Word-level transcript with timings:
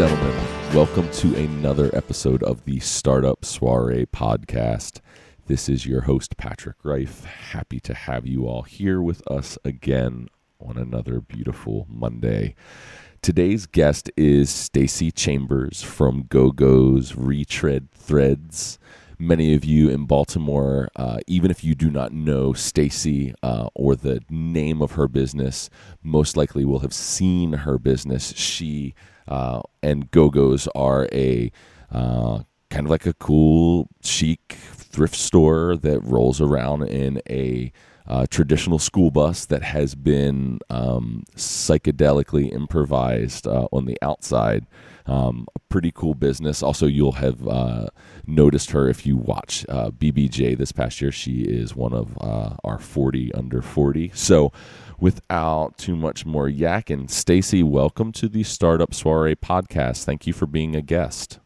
Gentlemen, 0.00 0.34
welcome 0.74 1.10
to 1.10 1.34
another 1.34 1.94
episode 1.94 2.42
of 2.42 2.64
the 2.64 2.80
Startup 2.80 3.44
Soiree 3.44 4.06
podcast. 4.06 5.00
This 5.46 5.68
is 5.68 5.84
your 5.84 6.00
host, 6.00 6.38
Patrick 6.38 6.76
Reif. 6.82 7.24
Happy 7.24 7.80
to 7.80 7.92
have 7.92 8.26
you 8.26 8.46
all 8.46 8.62
here 8.62 9.02
with 9.02 9.20
us 9.30 9.58
again 9.62 10.28
on 10.58 10.78
another 10.78 11.20
beautiful 11.20 11.86
Monday. 11.86 12.54
Today's 13.20 13.66
guest 13.66 14.10
is 14.16 14.48
Stacey 14.48 15.10
Chambers 15.10 15.82
from 15.82 16.22
GoGo's 16.22 17.14
Retread 17.14 17.90
Threads. 17.90 18.78
Many 19.22 19.54
of 19.54 19.66
you 19.66 19.90
in 19.90 20.06
Baltimore, 20.06 20.88
uh, 20.96 21.18
even 21.26 21.50
if 21.50 21.62
you 21.62 21.74
do 21.74 21.90
not 21.90 22.10
know 22.10 22.54
Stacey 22.54 23.34
uh, 23.42 23.68
or 23.74 23.94
the 23.94 24.22
name 24.30 24.80
of 24.80 24.92
her 24.92 25.08
business, 25.08 25.68
most 26.02 26.38
likely 26.38 26.64
will 26.64 26.78
have 26.78 26.94
seen 26.94 27.52
her 27.52 27.78
business. 27.78 28.32
She 28.34 28.94
uh, 29.28 29.60
and 29.82 30.10
GoGo's 30.10 30.68
are 30.74 31.06
a 31.12 31.52
uh, 31.92 32.44
kind 32.70 32.86
of 32.86 32.90
like 32.90 33.04
a 33.04 33.12
cool, 33.12 33.88
chic 34.02 34.56
thrift 34.72 35.16
store 35.16 35.76
that 35.76 36.00
rolls 36.00 36.40
around 36.40 36.84
in 36.84 37.20
a 37.28 37.72
uh, 38.06 38.26
traditional 38.30 38.78
school 38.78 39.10
bus 39.10 39.46
that 39.46 39.62
has 39.62 39.94
been 39.94 40.58
um, 40.68 41.24
psychedelically 41.36 42.52
improvised 42.52 43.46
uh, 43.46 43.68
on 43.72 43.86
the 43.86 43.96
outside. 44.02 44.66
Um, 45.06 45.46
a 45.56 45.58
pretty 45.68 45.90
cool 45.92 46.14
business. 46.14 46.62
Also, 46.62 46.86
you'll 46.86 47.12
have 47.12 47.46
uh, 47.46 47.86
noticed 48.26 48.70
her 48.70 48.88
if 48.88 49.06
you 49.06 49.16
watch 49.16 49.66
uh, 49.68 49.90
BBJ 49.90 50.56
this 50.56 50.72
past 50.72 51.00
year. 51.00 51.10
She 51.10 51.42
is 51.42 51.74
one 51.74 51.92
of 51.92 52.16
uh, 52.20 52.56
our 52.62 52.78
40 52.78 53.34
under 53.34 53.62
40. 53.62 54.12
So, 54.14 54.52
without 54.98 55.78
too 55.78 55.96
much 55.96 56.24
more 56.26 56.48
yakking, 56.48 57.10
Stacey, 57.10 57.62
welcome 57.62 58.12
to 58.12 58.28
the 58.28 58.44
Startup 58.44 58.94
Soiree 58.94 59.34
podcast. 59.34 60.04
Thank 60.04 60.26
you 60.26 60.32
for 60.32 60.46
being 60.46 60.76
a 60.76 60.82
guest. 60.82 61.40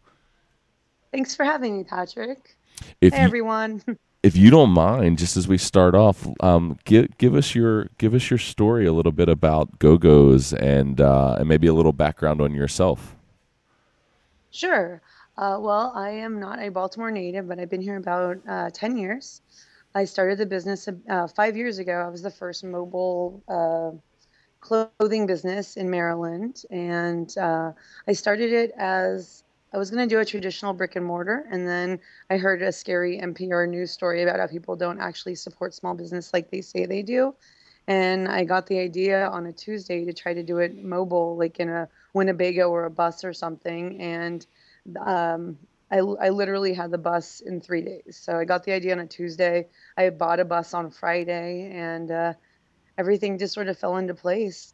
Thanks 1.12 1.34
for 1.34 1.44
having 1.44 1.78
me, 1.78 1.84
Patrick. 1.84 2.56
If 3.00 3.14
hey, 3.14 3.20
you, 3.20 3.24
everyone. 3.24 3.82
if 4.24 4.38
you 4.38 4.48
don't 4.48 4.70
mind, 4.70 5.18
just 5.18 5.36
as 5.36 5.46
we 5.46 5.58
start 5.58 5.94
off, 5.94 6.26
um, 6.40 6.78
give 6.86 7.16
give 7.18 7.34
us 7.34 7.54
your 7.54 7.90
give 7.98 8.14
us 8.14 8.30
your 8.30 8.38
story 8.38 8.86
a 8.86 8.92
little 8.92 9.12
bit 9.12 9.28
about 9.28 9.78
GoGo's 9.78 10.54
and 10.54 10.98
uh, 10.98 11.36
and 11.38 11.46
maybe 11.46 11.66
a 11.66 11.74
little 11.74 11.92
background 11.92 12.40
on 12.40 12.54
yourself. 12.54 13.16
Sure. 14.50 15.02
Uh, 15.36 15.58
well, 15.60 15.92
I 15.94 16.08
am 16.08 16.40
not 16.40 16.58
a 16.58 16.70
Baltimore 16.70 17.10
native, 17.10 17.46
but 17.46 17.60
I've 17.60 17.68
been 17.68 17.82
here 17.82 17.98
about 17.98 18.38
uh, 18.48 18.70
ten 18.70 18.96
years. 18.96 19.42
I 19.94 20.06
started 20.06 20.38
the 20.38 20.46
business 20.46 20.88
uh, 20.88 21.26
five 21.28 21.54
years 21.54 21.78
ago. 21.78 21.92
I 21.92 22.08
was 22.08 22.22
the 22.22 22.30
first 22.30 22.64
mobile 22.64 23.42
uh, 23.46 23.90
clothing 24.60 25.26
business 25.26 25.76
in 25.76 25.90
Maryland, 25.90 26.62
and 26.70 27.36
uh, 27.36 27.72
I 28.08 28.12
started 28.14 28.52
it 28.52 28.72
as 28.78 29.43
I 29.74 29.76
was 29.76 29.90
going 29.90 30.08
to 30.08 30.14
do 30.14 30.20
a 30.20 30.24
traditional 30.24 30.72
brick 30.72 30.94
and 30.94 31.04
mortar, 31.04 31.44
and 31.50 31.66
then 31.66 31.98
I 32.30 32.36
heard 32.36 32.62
a 32.62 32.70
scary 32.70 33.18
NPR 33.18 33.68
news 33.68 33.90
story 33.90 34.22
about 34.22 34.38
how 34.38 34.46
people 34.46 34.76
don't 34.76 35.00
actually 35.00 35.34
support 35.34 35.74
small 35.74 35.94
business 35.94 36.32
like 36.32 36.48
they 36.48 36.60
say 36.60 36.86
they 36.86 37.02
do. 37.02 37.34
And 37.88 38.28
I 38.28 38.44
got 38.44 38.68
the 38.68 38.78
idea 38.78 39.26
on 39.26 39.46
a 39.46 39.52
Tuesday 39.52 40.04
to 40.04 40.12
try 40.12 40.32
to 40.32 40.44
do 40.44 40.58
it 40.58 40.76
mobile, 40.76 41.36
like 41.36 41.58
in 41.58 41.68
a 41.68 41.88
Winnebago 42.12 42.70
or 42.70 42.84
a 42.84 42.90
bus 42.90 43.24
or 43.24 43.32
something. 43.32 44.00
And 44.00 44.46
um, 45.04 45.58
I, 45.90 45.98
I 45.98 46.28
literally 46.28 46.72
had 46.72 46.92
the 46.92 46.98
bus 46.98 47.40
in 47.40 47.60
three 47.60 47.82
days. 47.82 48.16
So 48.16 48.38
I 48.38 48.44
got 48.44 48.62
the 48.62 48.72
idea 48.72 48.92
on 48.92 49.00
a 49.00 49.06
Tuesday. 49.06 49.66
I 49.96 50.08
bought 50.10 50.38
a 50.38 50.44
bus 50.44 50.72
on 50.72 50.92
Friday, 50.92 51.72
and 51.74 52.12
uh, 52.12 52.34
everything 52.96 53.38
just 53.38 53.54
sort 53.54 53.66
of 53.66 53.76
fell 53.76 53.96
into 53.96 54.14
place. 54.14 54.72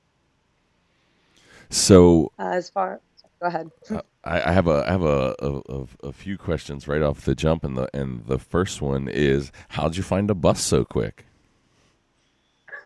So, 1.71 2.33
uh, 2.39 2.51
as 2.51 2.69
far 2.69 3.01
go 3.41 3.47
ahead. 3.47 3.71
Uh, 3.91 4.03
I, 4.25 4.51
I 4.51 4.53
have 4.53 4.67
a 4.67 4.85
I 4.87 4.91
have 4.91 5.03
a, 5.03 5.35
a, 5.41 5.87
a 6.09 6.13
few 6.13 6.37
questions 6.37 6.87
right 6.87 7.03
off 7.03 7.25
the 7.25 7.35
jump, 7.35 7.65
and 7.65 7.77
the 7.77 7.89
and 7.95 8.27
the 8.27 8.39
first 8.39 8.83
one 8.83 9.09
is, 9.09 9.51
how'd 9.71 9.97
you 9.97 10.03
find 10.03 10.31
a 10.31 10.35
bus 10.35 10.61
so 10.61 10.85
quick? 10.85 11.25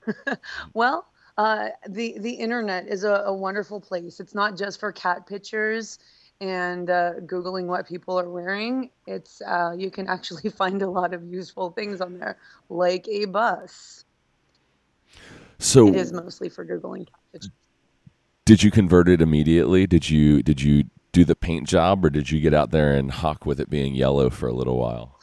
well, 0.75 1.07
uh, 1.37 1.69
the 1.89 2.17
the 2.19 2.33
internet 2.33 2.87
is 2.87 3.05
a, 3.05 3.25
a, 3.27 3.35
wonderful 3.35 3.81
place. 3.81 4.21
It's 4.21 4.35
not 4.35 4.57
just 4.57 4.79
for 4.79 4.93
cat 4.93 5.27
pictures 5.27 5.99
and 6.41 6.91
uh, 6.91 7.15
googling 7.27 7.67
what 7.67 7.89
people 7.89 8.19
are 8.19 8.29
wearing. 8.29 8.91
It's 9.07 9.43
uh, 9.43 9.75
you 9.77 9.91
can 9.91 10.09
actually 10.09 10.51
find 10.63 10.83
a 10.83 10.91
lot 10.91 11.13
of 11.15 11.25
useful 11.25 11.71
things 11.71 12.01
on 12.01 12.19
there, 12.19 12.39
like 12.69 13.09
a 13.09 13.25
bus. 13.25 14.05
So 15.59 15.89
it 15.89 15.97
is 15.97 16.13
mostly 16.13 16.49
for 16.49 16.65
googling 16.65 17.07
cat 17.07 17.21
pictures. 17.33 17.51
Did 18.47 18.63
you 18.63 18.71
convert 18.71 19.09
it 19.09 19.23
immediately? 19.23 19.87
Did 19.87 20.11
you 20.11 20.43
did 20.43 20.61
you 20.61 20.85
do 21.13 21.25
the 21.25 21.35
paint 21.35 21.67
job, 21.67 22.05
or 22.05 22.11
did 22.11 22.31
you 22.31 22.41
get 22.41 22.53
out 22.53 22.73
there 22.73 22.95
and 22.95 23.11
hawk 23.11 23.47
with 23.47 23.59
it 23.59 23.71
being 23.71 23.95
yellow 23.95 24.29
for 24.29 24.49
a 24.49 24.53
little 24.53 24.77
while? 24.77 25.19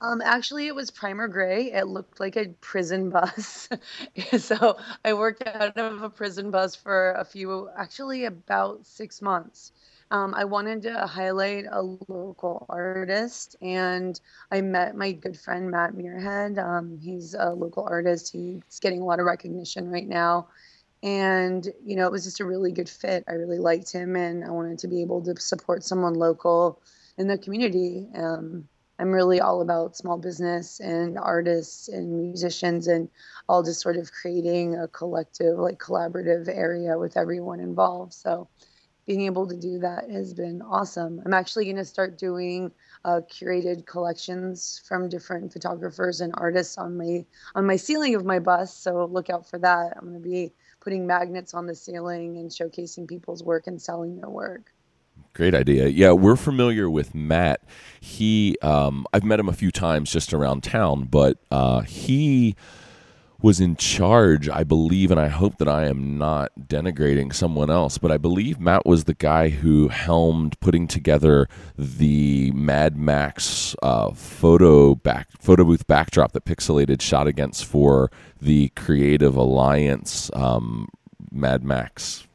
Um, 0.00 0.20
actually, 0.20 0.66
it 0.66 0.74
was 0.74 0.90
primer 0.90 1.28
gray. 1.28 1.70
It 1.70 1.86
looked 1.86 2.18
like 2.18 2.36
a 2.36 2.48
prison 2.60 3.10
bus. 3.10 3.68
so 4.38 4.78
I 5.04 5.14
worked 5.14 5.46
out 5.46 5.78
of 5.78 6.02
a 6.02 6.10
prison 6.10 6.50
bus 6.50 6.74
for 6.74 7.12
a 7.12 7.24
few, 7.24 7.70
actually 7.76 8.24
about 8.24 8.84
six 8.84 9.22
months. 9.22 9.70
Um, 10.10 10.34
I 10.34 10.44
wanted 10.44 10.82
to 10.82 11.06
highlight 11.06 11.66
a 11.70 11.82
local 11.82 12.66
artist, 12.68 13.54
and 13.62 14.20
I 14.50 14.60
met 14.60 14.96
my 14.96 15.12
good 15.12 15.38
friend 15.38 15.70
Matt 15.70 15.94
Muirhead. 15.94 16.58
Um, 16.58 16.98
he's 17.00 17.34
a 17.34 17.50
local 17.50 17.84
artist. 17.88 18.32
He's 18.32 18.80
getting 18.80 19.02
a 19.02 19.04
lot 19.04 19.20
of 19.20 19.26
recognition 19.26 19.88
right 19.88 20.06
now 20.06 20.48
and 21.04 21.68
you 21.84 21.96
know 21.96 22.06
it 22.06 22.12
was 22.12 22.24
just 22.24 22.40
a 22.40 22.44
really 22.44 22.72
good 22.72 22.88
fit. 22.88 23.24
I 23.28 23.32
really 23.32 23.58
liked 23.58 23.92
him 23.92 24.16
and 24.16 24.42
i 24.42 24.50
wanted 24.50 24.78
to 24.80 24.88
be 24.88 25.02
able 25.02 25.22
to 25.22 25.38
support 25.40 25.84
someone 25.84 26.14
local 26.14 26.80
in 27.18 27.28
the 27.28 27.38
community. 27.38 28.08
Um, 28.16 28.66
i'm 28.98 29.12
really 29.12 29.40
all 29.40 29.60
about 29.60 29.96
small 29.96 30.16
business 30.16 30.80
and 30.80 31.18
artists 31.18 31.88
and 31.88 32.16
musicians 32.16 32.86
and 32.86 33.08
all 33.48 33.62
just 33.62 33.80
sort 33.80 33.96
of 33.96 34.10
creating 34.12 34.76
a 34.76 34.88
collective 34.88 35.58
like 35.58 35.78
collaborative 35.78 36.48
area 36.48 36.98
with 36.98 37.16
everyone 37.16 37.60
involved. 37.60 38.14
So 38.14 38.48
being 39.06 39.22
able 39.22 39.46
to 39.46 39.56
do 39.56 39.80
that 39.80 40.08
has 40.08 40.32
been 40.32 40.62
awesome. 40.62 41.20
I'm 41.26 41.34
actually 41.34 41.66
going 41.66 41.76
to 41.76 41.84
start 41.84 42.16
doing 42.16 42.72
uh, 43.04 43.20
curated 43.30 43.84
collections 43.84 44.80
from 44.88 45.10
different 45.10 45.52
photographers 45.52 46.22
and 46.22 46.32
artists 46.38 46.78
on 46.78 46.96
my 46.96 47.26
on 47.54 47.66
my 47.66 47.76
ceiling 47.76 48.14
of 48.14 48.24
my 48.24 48.38
bus. 48.38 48.74
So 48.74 49.04
look 49.04 49.28
out 49.28 49.46
for 49.46 49.58
that. 49.58 49.92
I'm 49.96 50.08
going 50.08 50.22
to 50.22 50.26
be 50.26 50.54
putting 50.84 51.06
magnets 51.06 51.54
on 51.54 51.66
the 51.66 51.74
ceiling 51.74 52.36
and 52.36 52.50
showcasing 52.50 53.08
people's 53.08 53.42
work 53.42 53.66
and 53.66 53.80
selling 53.80 54.16
their 54.20 54.28
work. 54.28 54.70
Great 55.32 55.54
idea. 55.54 55.88
Yeah, 55.88 56.12
we're 56.12 56.36
familiar 56.36 56.88
with 56.88 57.14
Matt. 57.14 57.62
He, 58.00 58.56
um, 58.62 59.04
I've 59.12 59.24
met 59.24 59.40
him 59.40 59.48
a 59.48 59.52
few 59.52 59.72
times 59.72 60.12
just 60.12 60.32
around 60.32 60.62
town, 60.62 61.04
but 61.04 61.38
uh, 61.50 61.80
he 61.80 62.54
was 63.44 63.60
in 63.60 63.76
charge, 63.76 64.48
I 64.48 64.64
believe, 64.64 65.10
and 65.10 65.20
I 65.20 65.28
hope 65.28 65.58
that 65.58 65.68
I 65.68 65.84
am 65.84 66.16
not 66.16 66.50
denigrating 66.58 67.34
someone 67.34 67.68
else, 67.68 67.98
but 67.98 68.10
I 68.10 68.16
believe 68.16 68.58
Matt 68.58 68.86
was 68.86 69.04
the 69.04 69.12
guy 69.12 69.50
who 69.50 69.88
helmed 69.88 70.58
putting 70.60 70.88
together 70.88 71.46
the 71.76 72.52
Mad 72.52 72.96
Max 72.96 73.76
uh, 73.82 74.12
photo 74.12 74.94
back 74.94 75.28
photo 75.38 75.62
booth 75.64 75.86
backdrop 75.86 76.32
that 76.32 76.46
Pixelated 76.46 77.02
shot 77.02 77.26
against 77.26 77.66
for 77.66 78.10
the 78.40 78.70
Creative 78.70 79.36
Alliance 79.36 80.30
um, 80.32 80.88
Mad 81.30 81.62
Max 81.62 82.26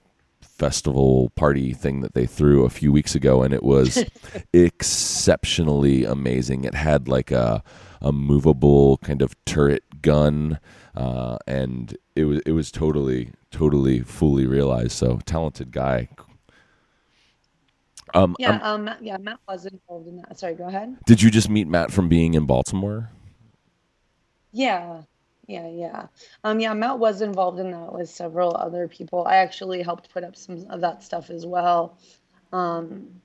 festival 0.41 1.31
party 1.31 1.73
thing 1.73 2.01
that 2.01 2.13
they 2.13 2.27
threw 2.27 2.65
a 2.65 2.69
few 2.69 2.91
weeks 2.91 3.15
ago, 3.15 3.41
and 3.41 3.51
it 3.51 3.63
was 3.63 4.05
exceptionally 4.53 6.05
amazing. 6.05 6.65
It 6.65 6.75
had 6.75 7.07
like 7.07 7.31
a 7.31 7.63
a 8.01 8.11
movable 8.11 8.97
kind 8.97 9.21
of 9.21 9.33
turret 9.45 9.83
gun 10.01 10.59
uh, 10.95 11.37
and 11.47 11.97
it 12.15 12.25
was 12.25 12.41
it 12.45 12.51
was 12.51 12.71
totally 12.71 13.31
totally 13.51 14.01
fully 14.01 14.45
realized. 14.45 14.91
So 14.91 15.19
talented 15.25 15.71
guy. 15.71 16.09
Um, 18.13 18.35
yeah, 18.39 18.59
um, 18.63 18.87
um, 18.87 18.95
yeah, 19.01 19.17
Matt 19.17 19.39
was 19.47 19.65
involved 19.65 20.07
in 20.07 20.17
that. 20.17 20.39
Sorry, 20.39 20.55
go 20.55 20.67
ahead. 20.67 20.97
Did 21.05 21.21
you 21.21 21.29
just 21.29 21.49
meet 21.49 21.67
Matt 21.67 21.91
from 21.91 22.09
being 22.09 22.33
in 22.33 22.45
Baltimore? 22.45 23.11
Yeah, 24.51 25.03
yeah, 25.47 25.67
yeah. 25.69 26.07
Um, 26.43 26.59
yeah, 26.59 26.73
Matt 26.73 26.97
was 26.97 27.21
involved 27.21 27.59
in 27.59 27.69
that 27.71 27.93
with 27.93 28.09
several 28.09 28.57
other 28.57 28.87
people. 28.87 29.25
I 29.27 29.35
actually 29.37 29.83
helped 29.83 30.11
put 30.11 30.23
up 30.23 30.35
some 30.35 30.65
of 30.69 30.81
that 30.81 31.03
stuff 31.03 31.29
as 31.29 31.45
well. 31.45 31.97
Um, 32.51 33.21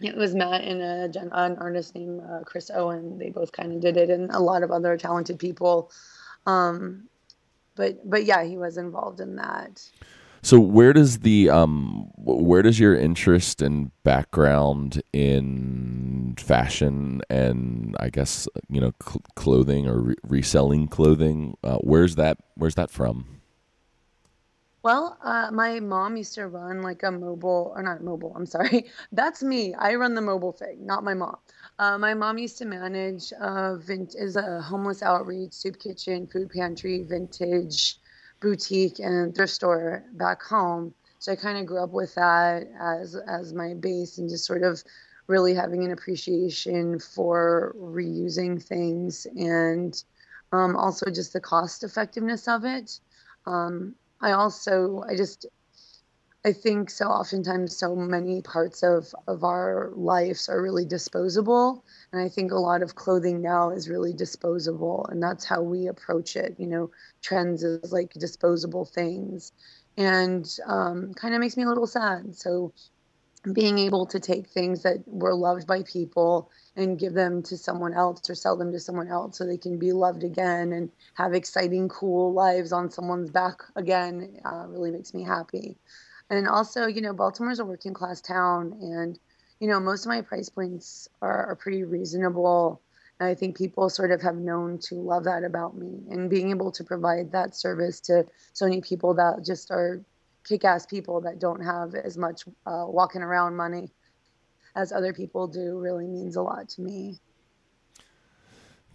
it 0.00 0.16
was 0.16 0.34
Matt 0.34 0.62
and 0.62 0.82
a, 0.82 1.20
an 1.20 1.56
artist 1.58 1.94
named 1.94 2.20
uh, 2.20 2.40
Chris 2.44 2.70
Owen. 2.74 3.18
They 3.18 3.30
both 3.30 3.52
kind 3.52 3.72
of 3.72 3.80
did 3.80 3.96
it, 3.96 4.10
and 4.10 4.30
a 4.30 4.40
lot 4.40 4.62
of 4.62 4.70
other 4.70 4.96
talented 4.96 5.38
people. 5.38 5.90
Um, 6.46 7.08
but 7.76 8.08
but 8.08 8.24
yeah, 8.24 8.44
he 8.44 8.56
was 8.56 8.76
involved 8.76 9.20
in 9.20 9.36
that. 9.36 9.82
So 10.42 10.60
where 10.60 10.92
does 10.92 11.20
the 11.20 11.50
um 11.50 12.10
where 12.16 12.62
does 12.62 12.78
your 12.78 12.96
interest 12.96 13.62
and 13.62 13.90
background 14.04 15.02
in 15.12 16.36
fashion 16.38 17.22
and 17.28 17.96
I 17.98 18.10
guess 18.10 18.46
you 18.68 18.80
know 18.80 18.92
cl- 19.02 19.22
clothing 19.34 19.88
or 19.88 20.00
re- 20.00 20.14
reselling 20.22 20.86
clothing 20.88 21.56
uh, 21.64 21.78
where's 21.78 22.14
that 22.14 22.38
where's 22.54 22.76
that 22.76 22.90
from? 22.90 23.40
Well, 24.86 25.18
uh, 25.20 25.50
my 25.50 25.80
mom 25.80 26.16
used 26.16 26.34
to 26.34 26.46
run 26.46 26.80
like 26.80 27.02
a 27.02 27.10
mobile, 27.10 27.72
or 27.74 27.82
not 27.82 28.04
mobile, 28.04 28.32
I'm 28.36 28.46
sorry. 28.46 28.86
That's 29.12 29.42
me. 29.42 29.74
I 29.74 29.96
run 29.96 30.14
the 30.14 30.20
mobile 30.20 30.52
thing, 30.52 30.86
not 30.86 31.02
my 31.02 31.12
mom. 31.12 31.38
Uh, 31.80 31.98
my 31.98 32.14
mom 32.14 32.38
used 32.38 32.58
to 32.58 32.66
manage 32.66 33.32
uh, 33.40 33.74
vint- 33.78 34.14
is 34.16 34.36
a 34.36 34.60
homeless 34.62 35.02
outreach, 35.02 35.54
soup 35.54 35.80
kitchen, 35.80 36.28
food 36.28 36.50
pantry, 36.50 37.02
vintage 37.02 37.98
boutique, 38.40 39.00
and 39.00 39.34
thrift 39.34 39.52
store 39.54 40.04
back 40.12 40.40
home. 40.44 40.94
So 41.18 41.32
I 41.32 41.36
kind 41.36 41.58
of 41.58 41.66
grew 41.66 41.82
up 41.82 41.90
with 41.90 42.14
that 42.14 42.68
as 42.80 43.16
as 43.16 43.52
my 43.52 43.74
base, 43.74 44.18
and 44.18 44.28
just 44.28 44.46
sort 44.46 44.62
of 44.62 44.84
really 45.26 45.54
having 45.54 45.84
an 45.84 45.90
appreciation 45.90 47.00
for 47.00 47.74
reusing 47.76 48.62
things 48.62 49.26
and 49.34 50.00
um, 50.52 50.76
also 50.76 51.06
just 51.10 51.32
the 51.32 51.40
cost 51.40 51.82
effectiveness 51.82 52.46
of 52.46 52.64
it. 52.64 53.00
Um, 53.46 53.96
I 54.20 54.32
also, 54.32 55.02
I 55.08 55.16
just, 55.16 55.46
I 56.44 56.52
think 56.52 56.90
so 56.90 57.06
oftentimes 57.06 57.76
so 57.76 57.94
many 57.96 58.40
parts 58.40 58.82
of, 58.82 59.14
of 59.26 59.44
our 59.44 59.92
lives 59.94 60.48
are 60.48 60.62
really 60.62 60.84
disposable. 60.84 61.84
And 62.12 62.22
I 62.22 62.28
think 62.28 62.52
a 62.52 62.56
lot 62.56 62.82
of 62.82 62.94
clothing 62.94 63.42
now 63.42 63.70
is 63.70 63.88
really 63.88 64.12
disposable. 64.12 65.06
And 65.10 65.22
that's 65.22 65.44
how 65.44 65.62
we 65.62 65.88
approach 65.88 66.36
it. 66.36 66.54
You 66.58 66.68
know, 66.68 66.90
trends 67.20 67.62
is 67.64 67.92
like 67.92 68.12
disposable 68.14 68.84
things. 68.84 69.52
And 69.96 70.46
um, 70.66 71.14
kind 71.14 71.34
of 71.34 71.40
makes 71.40 71.56
me 71.56 71.64
a 71.64 71.68
little 71.68 71.86
sad. 71.86 72.36
So 72.36 72.72
being 73.52 73.78
able 73.78 74.06
to 74.06 74.20
take 74.20 74.48
things 74.48 74.82
that 74.82 74.98
were 75.06 75.34
loved 75.34 75.66
by 75.66 75.82
people 75.82 76.50
and 76.76 76.98
give 76.98 77.14
them 77.14 77.42
to 77.42 77.56
someone 77.56 77.94
else 77.94 78.28
or 78.28 78.34
sell 78.34 78.56
them 78.56 78.70
to 78.72 78.78
someone 78.78 79.08
else 79.08 79.38
so 79.38 79.46
they 79.46 79.56
can 79.56 79.78
be 79.78 79.92
loved 79.92 80.22
again 80.22 80.72
and 80.72 80.90
have 81.14 81.32
exciting, 81.32 81.88
cool 81.88 82.32
lives 82.32 82.72
on 82.72 82.90
someone's 82.90 83.30
back 83.30 83.62
again 83.74 84.38
uh, 84.44 84.66
really 84.68 84.90
makes 84.90 85.14
me 85.14 85.22
happy. 85.22 85.76
And 86.28 86.46
also, 86.48 86.86
you 86.86 87.00
know, 87.00 87.12
Baltimore's 87.12 87.60
a 87.60 87.64
working 87.64 87.94
class 87.94 88.20
town, 88.20 88.76
and, 88.80 89.18
you 89.60 89.68
know, 89.68 89.80
most 89.80 90.04
of 90.04 90.08
my 90.08 90.20
price 90.22 90.48
points 90.48 91.08
are, 91.22 91.46
are 91.46 91.56
pretty 91.56 91.84
reasonable. 91.84 92.80
And 93.18 93.28
I 93.28 93.34
think 93.34 93.56
people 93.56 93.88
sort 93.88 94.10
of 94.10 94.20
have 94.20 94.36
known 94.36 94.78
to 94.88 94.96
love 94.96 95.24
that 95.24 95.44
about 95.44 95.76
me 95.76 96.02
and 96.10 96.28
being 96.28 96.50
able 96.50 96.72
to 96.72 96.84
provide 96.84 97.32
that 97.32 97.54
service 97.54 98.00
to 98.00 98.26
so 98.52 98.66
many 98.66 98.82
people 98.82 99.14
that 99.14 99.44
just 99.44 99.70
are 99.70 100.02
kick-ass 100.44 100.84
people 100.86 101.22
that 101.22 101.38
don't 101.38 101.62
have 101.62 101.94
as 101.94 102.18
much 102.18 102.42
uh, 102.66 102.84
walking 102.86 103.22
around 103.22 103.56
money 103.56 103.88
as 104.76 104.92
other 104.92 105.12
people 105.12 105.48
do 105.48 105.78
really 105.78 106.06
means 106.06 106.36
a 106.36 106.42
lot 106.42 106.68
to 106.68 106.82
me. 106.82 107.18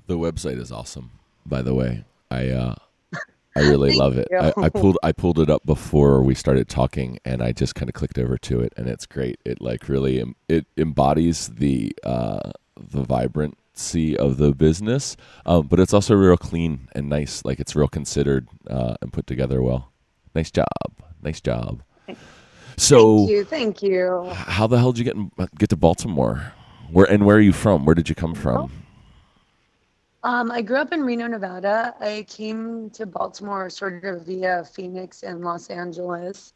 The 0.08 0.18
website 0.18 0.60
is 0.60 0.72
awesome, 0.72 1.12
by 1.46 1.62
the 1.62 1.74
way. 1.74 2.06
I 2.30 2.50
uh, 2.50 2.76
I 3.58 3.62
really 3.62 3.94
love 3.96 4.18
it. 4.18 4.28
I, 4.32 4.54
I, 4.58 4.70
pulled 4.70 4.98
I 5.04 5.12
pulled 5.12 5.40
it 5.40 5.50
up 5.50 5.66
before 5.66 6.22
we 6.22 6.36
started 6.36 6.70
talking, 6.70 7.20
and 7.26 7.42
I 7.42 7.52
just 7.52 7.76
kind 7.76 7.90
of 7.90 7.96
clicked 7.96 8.20
over 8.20 8.38
to 8.38 8.62
it, 8.62 8.74
and 8.78 8.88
it's 8.88 9.06
great. 9.06 9.40
It 9.44 9.60
like 9.60 9.90
really 9.90 10.24
it 10.48 10.66
embodies 10.78 11.50
the 11.50 11.94
uh, 12.04 12.52
the 12.78 13.04
vibrancy 13.04 14.16
of 14.16 14.38
the 14.38 14.54
business, 14.54 15.18
um, 15.46 15.68
but 15.68 15.80
it's 15.80 15.94
also 15.94 16.14
real 16.14 16.38
clean 16.38 16.90
and 16.94 17.10
nice. 17.10 17.44
Like 17.44 17.60
it's 17.60 17.76
real 17.76 17.88
considered 17.88 18.48
uh, 18.70 18.96
and 19.02 19.12
put 19.12 19.28
together 19.28 19.62
well. 19.62 19.92
Nice 20.36 20.52
job. 20.52 20.68
Nice 21.22 21.42
job. 21.42 21.82
So 22.82 23.18
thank 23.20 23.30
you, 23.30 23.44
thank 23.44 23.84
you. 23.84 24.30
How 24.34 24.66
the 24.66 24.80
hell 24.80 24.92
did 24.92 24.98
you 24.98 25.06
get 25.06 25.16
in, 25.16 25.32
get 25.60 25.70
to 25.70 25.78
Baltimore? 25.78 26.52
Where 26.92 27.06
and 27.06 27.28
where 27.28 27.38
are 27.38 27.42
you 27.42 27.54
from? 27.54 27.86
Where 27.86 27.94
did 27.94 28.10
you 28.10 28.16
come 28.16 28.34
from? 28.34 28.72
Um, 30.24 30.52
I 30.52 30.64
grew 30.64 30.78
up 30.78 30.92
in 30.92 31.04
Reno, 31.04 31.28
Nevada. 31.28 31.94
I 32.00 32.26
came 32.28 32.90
to 32.92 33.06
Baltimore 33.06 33.70
sort 33.70 34.04
of 34.04 34.26
via 34.26 34.64
Phoenix 34.64 35.22
and 35.22 35.42
Los 35.42 35.70
Angeles. 35.70 36.54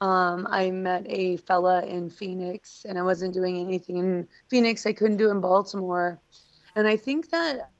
Um, 0.00 0.48
I 0.50 0.72
met 0.72 1.04
a 1.06 1.36
fella 1.36 1.86
in 1.86 2.10
Phoenix, 2.10 2.84
and 2.88 2.98
I 2.98 3.02
wasn't 3.02 3.32
doing 3.32 3.58
anything 3.58 3.98
in 3.98 4.28
Phoenix 4.48 4.84
I 4.84 4.92
couldn't 4.92 5.16
do 5.16 5.30
in 5.30 5.40
Baltimore. 5.40 6.20
And 6.74 6.88
I 6.88 6.96
think 6.96 7.30
that 7.30 7.70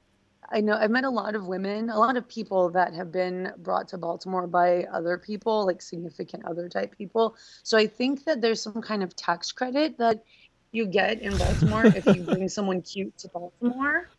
I 0.51 0.61
know 0.61 0.73
I've 0.73 0.91
met 0.91 1.03
a 1.03 1.09
lot 1.09 1.35
of 1.35 1.47
women, 1.47 1.89
a 1.89 1.99
lot 1.99 2.17
of 2.17 2.27
people 2.27 2.69
that 2.71 2.93
have 2.93 3.11
been 3.11 3.51
brought 3.57 3.87
to 3.89 3.97
Baltimore 3.97 4.47
by 4.47 4.85
other 4.91 5.17
people, 5.17 5.65
like 5.65 5.81
significant 5.81 6.45
other 6.45 6.67
type 6.69 6.97
people. 6.97 7.35
So 7.63 7.77
I 7.77 7.87
think 7.87 8.25
that 8.25 8.41
there's 8.41 8.61
some 8.61 8.81
kind 8.81 9.03
of 9.03 9.15
tax 9.15 9.51
credit 9.51 9.97
that 9.97 10.23
you 10.71 10.85
get 10.85 11.21
in 11.21 11.37
Baltimore 11.37 11.85
if 11.85 12.05
you 12.05 12.23
bring 12.23 12.49
someone 12.49 12.81
cute 12.81 13.17
to 13.19 13.27
Baltimore. 13.29 14.09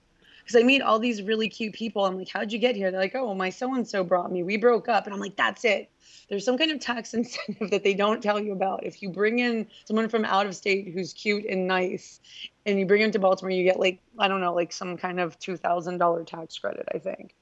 Because 0.50 0.62
I 0.62 0.66
meet 0.66 0.82
all 0.82 0.98
these 0.98 1.22
really 1.22 1.48
cute 1.48 1.74
people. 1.74 2.04
I'm 2.04 2.18
like, 2.18 2.28
how'd 2.28 2.50
you 2.50 2.58
get 2.58 2.74
here? 2.74 2.90
They're 2.90 3.00
like, 3.00 3.14
oh, 3.14 3.34
my 3.34 3.50
so 3.50 3.72
and 3.74 3.86
so 3.86 4.02
brought 4.02 4.32
me. 4.32 4.42
We 4.42 4.56
broke 4.56 4.88
up. 4.88 5.06
And 5.06 5.14
I'm 5.14 5.20
like, 5.20 5.36
that's 5.36 5.64
it 5.64 5.90
there's 6.30 6.44
some 6.44 6.56
kind 6.56 6.70
of 6.70 6.80
tax 6.80 7.12
incentive 7.14 7.70
that 7.70 7.84
they 7.84 7.92
don't 7.92 8.22
tell 8.22 8.40
you 8.40 8.52
about. 8.52 8.84
If 8.84 9.02
you 9.02 9.10
bring 9.10 9.40
in 9.40 9.66
someone 9.84 10.08
from 10.08 10.24
out 10.24 10.46
of 10.46 10.56
state 10.56 10.88
who's 10.88 11.12
cute 11.12 11.44
and 11.44 11.66
nice, 11.66 12.20
and 12.64 12.78
you 12.78 12.86
bring 12.86 13.02
them 13.02 13.10
to 13.10 13.18
Baltimore, 13.18 13.50
you 13.50 13.64
get 13.64 13.78
like 13.78 14.00
I 14.18 14.28
don't 14.28 14.40
know, 14.40 14.54
like 14.54 14.72
some 14.72 14.96
kind 14.96 15.20
of 15.20 15.38
two 15.38 15.56
thousand 15.56 15.98
dollar 15.98 16.24
tax 16.24 16.56
credit. 16.58 16.88
I 16.94 16.98
think. 16.98 17.34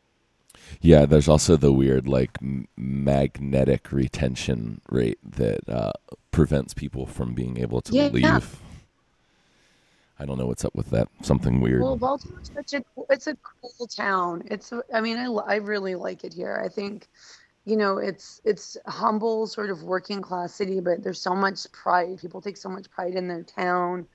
Yeah, 0.81 1.07
there's 1.07 1.29
also 1.29 1.57
the 1.57 1.73
weird 1.73 2.09
like 2.09 2.39
magnetic 2.77 3.93
retention 3.93 4.81
rate 4.91 5.19
that 5.23 5.69
uh, 5.69 5.93
prevents 6.31 6.75
people 6.75 7.07
from 7.07 7.35
being 7.35 7.59
able 7.59 7.81
to 7.83 7.93
yeah, 7.93 8.09
leave. 8.09 8.23
Yeah. 8.23 8.41
I 10.19 10.25
don't 10.25 10.39
know 10.39 10.47
what's 10.47 10.65
up 10.65 10.75
with 10.75 10.91
that. 10.91 11.09
Something 11.23 11.61
weird. 11.61 11.83
Well, 11.83 11.97
Baltimore's 11.97 12.51
such 12.53 12.75
a 12.75 12.85
it's 13.11 13.29
a 13.29 13.37
cool 13.37 13.87
town. 13.87 14.43
It's 14.47 14.73
I 14.93 15.01
mean 15.01 15.17
I 15.17 15.27
I 15.27 15.57
really 15.57 15.95
like 15.95 16.25
it 16.25 16.35
here. 16.35 16.61
I 16.65 16.69
think 16.69 17.09
you 17.69 17.77
know 17.77 17.99
it's 17.99 18.41
it's 18.45 18.79
humble 18.87 19.47
sort 19.47 19.69
of 19.69 19.83
working 19.83 20.23
class 20.23 20.55
city 20.55 20.81
but 20.81 21.03
there's 21.03 21.21
so 21.21 21.35
much 21.35 21.71
pride 21.71 22.19
people 22.19 22.41
take 22.41 22.57
so 22.57 22.69
much 22.71 22.91
pride 22.91 23.15
in 23.15 23.29
their 23.29 23.43
town 23.43 24.07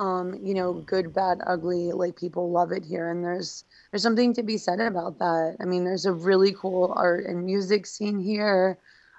um, 0.00 0.34
you 0.42 0.54
know 0.54 0.72
good 0.72 1.12
bad 1.12 1.38
ugly 1.46 1.92
like 1.92 2.16
people 2.16 2.50
love 2.50 2.72
it 2.72 2.82
here 2.82 3.10
and 3.10 3.22
there's 3.22 3.64
there's 3.90 4.02
something 4.02 4.32
to 4.32 4.42
be 4.42 4.56
said 4.56 4.80
about 4.80 5.18
that 5.18 5.56
i 5.60 5.64
mean 5.66 5.84
there's 5.84 6.06
a 6.06 6.12
really 6.12 6.52
cool 6.52 6.94
art 6.96 7.26
and 7.26 7.44
music 7.44 7.84
scene 7.84 8.18
here 8.18 8.78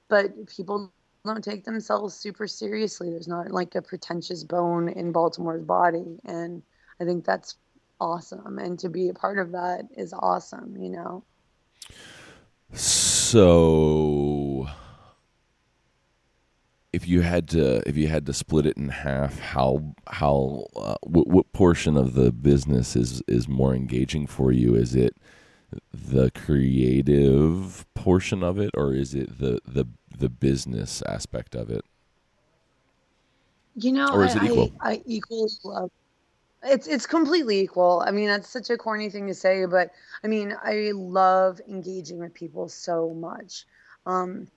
but 0.09 0.47
people 0.47 0.91
don't 1.25 1.43
take 1.43 1.63
themselves 1.63 2.13
super 2.13 2.47
seriously 2.47 3.09
there's 3.09 3.27
not 3.27 3.51
like 3.51 3.75
a 3.75 3.81
pretentious 3.81 4.43
bone 4.43 4.87
in 4.89 5.11
baltimore's 5.11 5.63
body 5.63 6.19
and 6.25 6.61
i 7.01 7.05
think 7.05 7.25
that's 7.25 7.57
awesome 7.99 8.59
and 8.59 8.79
to 8.79 8.89
be 8.89 9.09
a 9.09 9.13
part 9.13 9.39
of 9.39 9.51
that 9.51 9.87
is 9.95 10.13
awesome 10.13 10.75
you 10.77 10.89
know 10.89 11.23
so 12.73 14.67
if 16.95 17.09
you 17.09 17.19
had 17.21 17.49
to 17.49 17.87
if 17.87 17.97
you 17.97 18.07
had 18.07 18.25
to 18.25 18.33
split 18.33 18.65
it 18.65 18.77
in 18.77 18.87
half, 18.87 19.37
how 19.37 19.93
how 20.07 20.65
uh, 20.77 20.95
what, 21.03 21.27
what 21.27 21.51
portion 21.51 21.97
of 21.97 22.13
the 22.13 22.31
business 22.31 22.95
is 22.95 23.21
is 23.27 23.49
more 23.49 23.75
engaging 23.75 24.25
for 24.25 24.53
you? 24.53 24.75
Is 24.75 24.95
it 24.95 25.17
the 25.93 26.31
creative 26.31 27.85
portion 27.93 28.43
of 28.43 28.59
it, 28.59 28.71
or 28.73 28.93
is 28.93 29.13
it 29.13 29.39
the 29.39 29.59
the 29.65 29.85
the 30.17 30.29
business 30.29 31.01
aspect 31.03 31.55
of 31.55 31.69
it? 31.69 31.85
You 33.75 33.91
know, 33.91 34.13
or 34.13 34.25
is 34.25 34.35
I, 34.35 34.45
it 34.45 34.51
equal? 34.51 34.71
I, 34.79 34.91
I 34.91 35.01
equally 35.05 35.49
love 35.63 35.91
it's 36.65 36.87
it's 36.87 37.05
completely 37.05 37.59
equal. 37.59 38.03
I 38.05 38.11
mean, 38.11 38.27
that's 38.27 38.49
such 38.49 38.69
a 38.69 38.77
corny 38.77 39.09
thing 39.09 39.27
to 39.27 39.33
say, 39.33 39.65
but 39.65 39.91
I 40.23 40.27
mean, 40.27 40.55
I 40.63 40.91
love 40.93 41.61
engaging 41.67 42.19
with 42.19 42.33
people 42.33 42.69
so 42.69 43.13
much. 43.13 43.65
Um, 44.05 44.47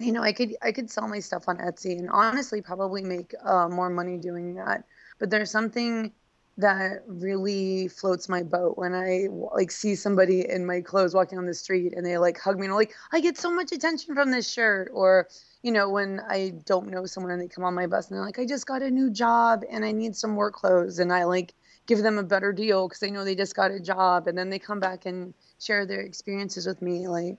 you 0.00 0.12
know, 0.12 0.22
I 0.22 0.32
could 0.32 0.56
I 0.62 0.72
could 0.72 0.90
sell 0.90 1.08
my 1.08 1.20
stuff 1.20 1.44
on 1.48 1.58
Etsy 1.58 1.98
and 1.98 2.10
honestly 2.10 2.60
probably 2.60 3.02
make 3.02 3.34
uh, 3.44 3.68
more 3.68 3.90
money 3.90 4.18
doing 4.18 4.54
that. 4.56 4.84
But 5.18 5.30
there's 5.30 5.50
something 5.50 6.12
that 6.58 7.02
really 7.06 7.88
floats 7.88 8.28
my 8.28 8.42
boat 8.42 8.76
when 8.76 8.94
I 8.94 9.28
like 9.54 9.70
see 9.70 9.94
somebody 9.94 10.46
in 10.48 10.66
my 10.66 10.82
clothes 10.82 11.14
walking 11.14 11.38
on 11.38 11.46
the 11.46 11.54
street 11.54 11.94
and 11.96 12.04
they 12.04 12.18
like 12.18 12.38
hug 12.38 12.58
me 12.58 12.66
and 12.66 12.72
I'm 12.72 12.76
like, 12.76 12.94
I 13.10 13.20
get 13.20 13.38
so 13.38 13.50
much 13.50 13.72
attention 13.72 14.14
from 14.14 14.30
this 14.30 14.50
shirt. 14.50 14.90
Or, 14.92 15.28
you 15.62 15.72
know, 15.72 15.88
when 15.88 16.20
I 16.28 16.52
don't 16.66 16.90
know 16.90 17.06
someone 17.06 17.32
and 17.32 17.40
they 17.40 17.48
come 17.48 17.64
on 17.64 17.74
my 17.74 17.86
bus 17.86 18.08
and 18.08 18.16
they're 18.16 18.24
like, 18.24 18.38
I 18.38 18.44
just 18.44 18.66
got 18.66 18.82
a 18.82 18.90
new 18.90 19.10
job 19.10 19.62
and 19.70 19.84
I 19.84 19.92
need 19.92 20.14
some 20.14 20.36
work 20.36 20.54
clothes. 20.54 20.98
And 20.98 21.10
I 21.10 21.24
like 21.24 21.54
give 21.86 22.02
them 22.02 22.18
a 22.18 22.22
better 22.22 22.52
deal 22.52 22.86
because 22.86 23.00
they 23.00 23.10
know 23.10 23.24
they 23.24 23.34
just 23.34 23.56
got 23.56 23.70
a 23.70 23.80
job 23.80 24.26
and 24.26 24.36
then 24.36 24.50
they 24.50 24.58
come 24.58 24.78
back 24.78 25.06
and 25.06 25.32
share 25.58 25.86
their 25.86 26.00
experiences 26.00 26.66
with 26.66 26.82
me. 26.82 27.08
Like 27.08 27.38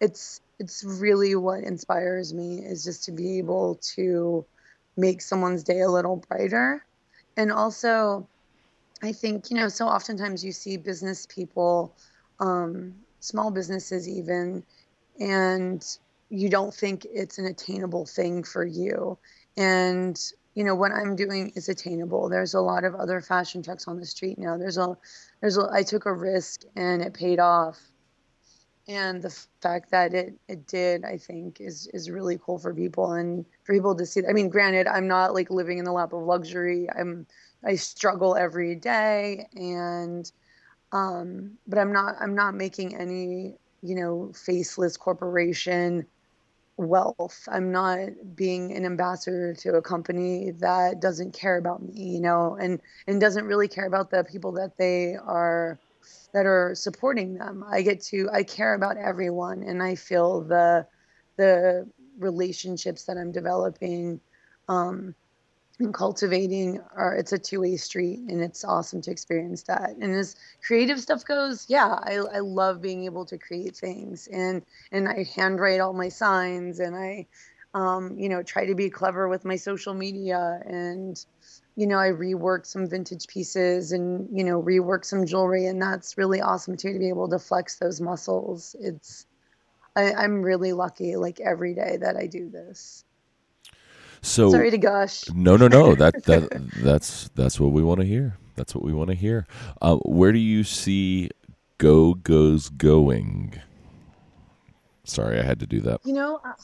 it's, 0.00 0.40
it's 0.58 0.82
really 0.82 1.34
what 1.34 1.62
inspires 1.62 2.32
me 2.32 2.60
is 2.64 2.84
just 2.84 3.04
to 3.04 3.12
be 3.12 3.36
able 3.36 3.78
to 3.94 4.46
make 4.96 5.20
someone's 5.20 5.62
day 5.62 5.80
a 5.80 5.90
little 5.90 6.24
brighter. 6.28 6.82
And 7.36 7.52
also, 7.52 8.26
I 9.02 9.12
think, 9.12 9.50
you 9.50 9.56
know, 9.56 9.68
so 9.68 9.86
oftentimes 9.86 10.44
you 10.44 10.52
see 10.52 10.76
business 10.76 11.26
people, 11.26 11.94
um, 12.40 12.94
small 13.20 13.50
businesses 13.50 14.08
even, 14.08 14.64
and 15.20 15.84
you 16.30 16.48
don't 16.48 16.72
think 16.72 17.06
it's 17.10 17.38
an 17.38 17.46
attainable 17.46 18.06
thing 18.06 18.42
for 18.42 18.64
you. 18.64 19.18
And, 19.56 20.18
you 20.54 20.64
know, 20.64 20.74
what 20.74 20.92
I'm 20.92 21.16
doing 21.16 21.52
is 21.54 21.68
attainable. 21.68 22.28
There's 22.28 22.54
a 22.54 22.60
lot 22.60 22.84
of 22.84 22.94
other 22.94 23.20
fashion 23.20 23.62
trucks 23.62 23.86
on 23.86 23.98
the 23.98 24.06
street 24.06 24.38
now. 24.38 24.56
There's 24.56 24.78
a, 24.78 24.96
there's 25.40 25.58
a, 25.58 25.68
I 25.70 25.82
took 25.82 26.06
a 26.06 26.12
risk 26.12 26.62
and 26.74 27.02
it 27.02 27.14
paid 27.14 27.38
off. 27.38 27.78
And 28.88 29.22
the 29.22 29.30
fact 29.60 29.90
that 29.90 30.14
it 30.14 30.34
it 30.48 30.66
did 30.66 31.04
i 31.04 31.16
think 31.16 31.60
is 31.60 31.88
is 31.92 32.10
really 32.10 32.38
cool 32.38 32.58
for 32.58 32.74
people 32.74 33.12
and 33.12 33.44
for 33.64 33.74
people 33.74 33.94
to 33.94 34.06
see. 34.06 34.22
I 34.28 34.32
mean 34.32 34.48
granted 34.48 34.86
i'm 34.86 35.08
not 35.08 35.34
like 35.34 35.50
living 35.50 35.78
in 35.78 35.84
the 35.84 35.92
lap 35.92 36.12
of 36.12 36.22
luxury. 36.22 36.88
I'm 36.90 37.26
i 37.64 37.74
struggle 37.74 38.36
every 38.36 38.76
day 38.76 39.46
and 39.56 40.30
um 40.92 41.58
but 41.66 41.78
i'm 41.78 41.92
not 41.92 42.16
i'm 42.20 42.34
not 42.34 42.54
making 42.54 42.96
any 42.96 43.56
you 43.82 43.94
know 43.96 44.32
faceless 44.34 44.96
corporation 44.96 46.06
wealth. 46.78 47.48
I'm 47.50 47.72
not 47.72 48.08
being 48.34 48.72
an 48.76 48.84
ambassador 48.84 49.54
to 49.54 49.74
a 49.76 49.82
company 49.82 50.50
that 50.60 51.00
doesn't 51.00 51.32
care 51.32 51.56
about 51.56 51.82
me 51.82 51.94
you 51.94 52.20
know 52.20 52.56
and 52.60 52.80
and 53.06 53.20
doesn't 53.20 53.46
really 53.46 53.68
care 53.68 53.86
about 53.86 54.10
the 54.10 54.24
people 54.24 54.52
that 54.52 54.76
they 54.78 55.16
are 55.16 55.78
that 56.36 56.44
are 56.44 56.74
supporting 56.74 57.32
them. 57.32 57.64
I 57.66 57.80
get 57.80 58.02
to 58.12 58.28
I 58.30 58.42
care 58.42 58.74
about 58.74 58.98
everyone 58.98 59.62
and 59.62 59.82
I 59.82 59.94
feel 59.94 60.42
the 60.42 60.86
the 61.38 61.88
relationships 62.18 63.04
that 63.04 63.16
I'm 63.16 63.32
developing 63.32 64.20
um, 64.68 65.14
and 65.78 65.94
cultivating 65.94 66.78
are 66.94 67.14
it's 67.14 67.32
a 67.32 67.38
two-way 67.38 67.78
street 67.78 68.18
and 68.28 68.42
it's 68.42 68.66
awesome 68.66 69.00
to 69.02 69.10
experience 69.10 69.62
that 69.62 69.90
and 69.98 70.14
as 70.14 70.36
creative 70.66 71.00
stuff 71.00 71.24
goes 71.24 71.64
yeah 71.70 71.98
I, 72.02 72.16
I 72.16 72.38
love 72.40 72.82
being 72.82 73.04
able 73.04 73.24
to 73.26 73.38
create 73.38 73.76
things 73.76 74.26
and 74.32 74.62
and 74.92 75.06
i 75.06 75.26
handwrite 75.36 75.80
all 75.80 75.92
my 75.92 76.08
signs 76.08 76.80
and 76.80 76.96
i 76.96 77.26
um, 77.74 78.18
you 78.18 78.30
know 78.30 78.42
try 78.42 78.64
to 78.64 78.74
be 78.74 78.88
clever 78.88 79.28
with 79.28 79.44
my 79.44 79.56
social 79.56 79.92
media 79.92 80.60
and 80.64 81.22
you 81.76 81.86
know, 81.86 81.98
I 81.98 82.08
reworked 82.08 82.66
some 82.66 82.88
vintage 82.88 83.28
pieces 83.28 83.92
and, 83.92 84.26
you 84.32 84.42
know, 84.42 84.60
reworked 84.60 85.04
some 85.04 85.26
jewelry. 85.26 85.66
And 85.66 85.80
that's 85.80 86.16
really 86.16 86.40
awesome 86.40 86.76
too, 86.76 86.94
to 86.94 86.98
be 86.98 87.10
able 87.10 87.28
to 87.28 87.38
flex 87.38 87.76
those 87.76 88.00
muscles. 88.00 88.74
It's, 88.80 89.26
I, 89.94 90.14
I'm 90.14 90.42
really 90.42 90.72
lucky 90.72 91.16
like 91.16 91.38
every 91.38 91.74
day 91.74 91.98
that 91.98 92.16
I 92.16 92.26
do 92.26 92.48
this. 92.48 93.04
So 94.22 94.50
sorry 94.50 94.70
to 94.70 94.78
gush. 94.78 95.28
No, 95.34 95.56
no, 95.56 95.68
no. 95.68 95.94
That 95.94 96.14
that 96.24 96.48
that's 96.78 97.28
that's 97.36 97.60
what 97.60 97.70
we 97.70 97.82
want 97.82 98.00
to 98.00 98.06
hear. 98.06 98.38
That's 98.56 98.74
what 98.74 98.82
we 98.82 98.92
want 98.92 99.10
to 99.10 99.14
hear. 99.14 99.46
Uh, 99.80 99.96
where 99.98 100.32
do 100.32 100.38
you 100.38 100.64
see 100.64 101.30
GoGo's 101.78 102.70
going? 102.70 103.60
Sorry, 105.04 105.38
I 105.38 105.42
had 105.42 105.60
to 105.60 105.66
do 105.66 105.80
that. 105.82 106.00
You 106.04 106.14
know, 106.14 106.40
uh, 106.44 106.54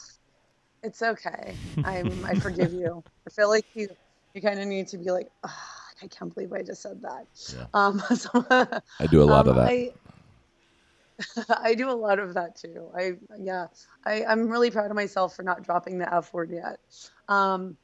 it's 0.82 1.02
okay. 1.02 1.54
I'm 1.84 2.24
I 2.24 2.34
forgive 2.34 2.72
you. 2.72 3.04
I 3.26 3.30
feel 3.30 3.48
like 3.48 3.66
you 3.74 3.88
you 4.34 4.42
kind 4.42 4.60
of 4.60 4.66
need 4.66 4.88
to 4.88 4.98
be 4.98 5.10
like, 5.10 5.30
oh, 5.44 5.58
I 6.02 6.06
can't 6.08 6.34
believe 6.34 6.52
I 6.52 6.62
just 6.62 6.82
said 6.82 7.02
that. 7.02 7.26
Yeah. 7.54 7.66
Um, 7.74 7.98
so, 8.16 8.44
I 8.50 9.06
do 9.10 9.22
a 9.22 9.24
lot 9.24 9.46
um, 9.46 9.50
of 9.50 9.56
that. 9.56 9.68
I, 9.68 9.92
I 11.62 11.74
do 11.74 11.90
a 11.90 11.92
lot 11.92 12.18
of 12.18 12.34
that 12.34 12.56
too. 12.56 12.90
I 12.96 13.12
yeah, 13.38 13.66
I 14.04 14.24
I'm 14.24 14.48
really 14.48 14.70
proud 14.70 14.90
of 14.90 14.96
myself 14.96 15.36
for 15.36 15.42
not 15.42 15.62
dropping 15.62 15.98
the 15.98 16.12
F 16.12 16.32
word 16.32 16.50
yet. 16.50 16.78
Um, 17.28 17.76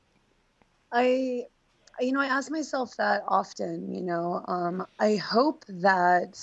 I 0.90 1.44
you 2.00 2.12
know 2.12 2.20
I 2.20 2.26
ask 2.26 2.50
myself 2.50 2.96
that 2.96 3.24
often. 3.28 3.94
You 3.94 4.02
know, 4.02 4.44
um, 4.48 4.86
I 4.98 5.16
hope 5.16 5.64
that 5.68 6.38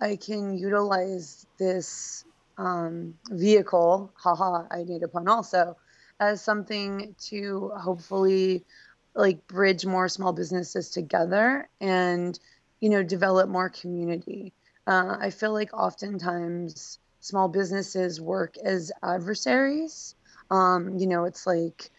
I 0.00 0.16
can 0.16 0.56
utilize 0.56 1.46
this 1.58 2.24
um, 2.58 3.14
vehicle. 3.30 4.12
Haha, 4.14 4.64
I 4.70 4.84
need 4.84 5.02
a 5.02 5.08
pun 5.08 5.28
also 5.28 5.76
as 6.20 6.40
something 6.40 7.14
to 7.18 7.70
hopefully 7.76 8.64
like 9.16 9.46
bridge 9.46 9.86
more 9.86 10.08
small 10.08 10.32
businesses 10.32 10.90
together 10.90 11.68
and 11.80 12.38
you 12.80 12.88
know 12.88 13.02
develop 13.02 13.48
more 13.48 13.70
community. 13.70 14.52
Uh, 14.86 15.16
i 15.20 15.30
feel 15.30 15.52
like 15.52 15.72
oftentimes 15.74 16.98
small 17.20 17.48
businesses 17.48 18.20
work 18.20 18.56
as 18.58 18.92
adversaries. 19.02 20.14
Um, 20.50 20.96
you 20.98 21.06
know 21.06 21.24
it's 21.24 21.46
like 21.46 21.90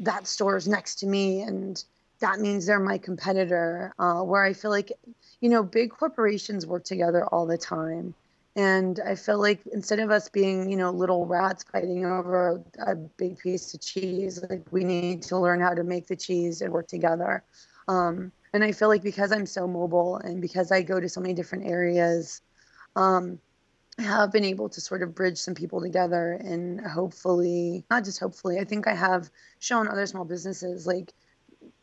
that 0.00 0.26
store 0.26 0.56
is 0.56 0.68
next 0.68 0.96
to 0.96 1.06
me 1.06 1.40
and 1.40 1.82
that 2.20 2.40
means 2.40 2.66
they're 2.66 2.80
my 2.80 2.98
competitor 2.98 3.94
uh, 3.98 4.20
where 4.22 4.44
i 4.44 4.52
feel 4.52 4.70
like 4.70 4.92
you 5.40 5.48
know 5.48 5.62
big 5.62 5.90
corporations 5.90 6.66
work 6.66 6.84
together 6.84 7.24
all 7.26 7.46
the 7.46 7.58
time 7.58 8.14
and 8.56 8.98
I 9.06 9.14
feel 9.16 9.38
like 9.38 9.60
instead 9.70 9.98
of 9.98 10.10
us 10.10 10.30
being, 10.30 10.70
you 10.70 10.78
know, 10.78 10.90
little 10.90 11.26
rats 11.26 11.62
fighting 11.70 12.06
over 12.06 12.64
a, 12.78 12.96
big 12.96 13.38
piece 13.38 13.74
of 13.74 13.82
cheese, 13.82 14.42
like 14.48 14.62
we 14.70 14.82
need 14.82 15.22
to 15.24 15.38
learn 15.38 15.60
how 15.60 15.74
to 15.74 15.84
make 15.84 16.06
the 16.06 16.16
cheese 16.16 16.62
and 16.62 16.72
work 16.72 16.88
together. 16.88 17.44
Um, 17.86 18.32
and 18.54 18.64
I 18.64 18.72
feel 18.72 18.88
like 18.88 19.02
because 19.02 19.30
I'm 19.30 19.44
so 19.44 19.68
mobile 19.68 20.16
and 20.16 20.40
because 20.40 20.72
I 20.72 20.80
go 20.80 20.98
to 20.98 21.08
so 21.08 21.20
many 21.20 21.34
different 21.34 21.66
areas, 21.66 22.40
um, 22.96 23.38
I 23.98 24.02
have 24.02 24.32
been 24.32 24.44
able 24.44 24.70
to 24.70 24.80
sort 24.80 25.02
of 25.02 25.14
bridge 25.14 25.36
some 25.36 25.54
people 25.54 25.82
together 25.82 26.32
and 26.32 26.80
hopefully, 26.80 27.84
not 27.90 28.04
just 28.04 28.20
hopefully, 28.20 28.58
I 28.58 28.64
think 28.64 28.86
I 28.86 28.94
have 28.94 29.30
shown 29.58 29.86
other 29.86 30.06
small 30.06 30.24
businesses 30.24 30.86
like 30.86 31.12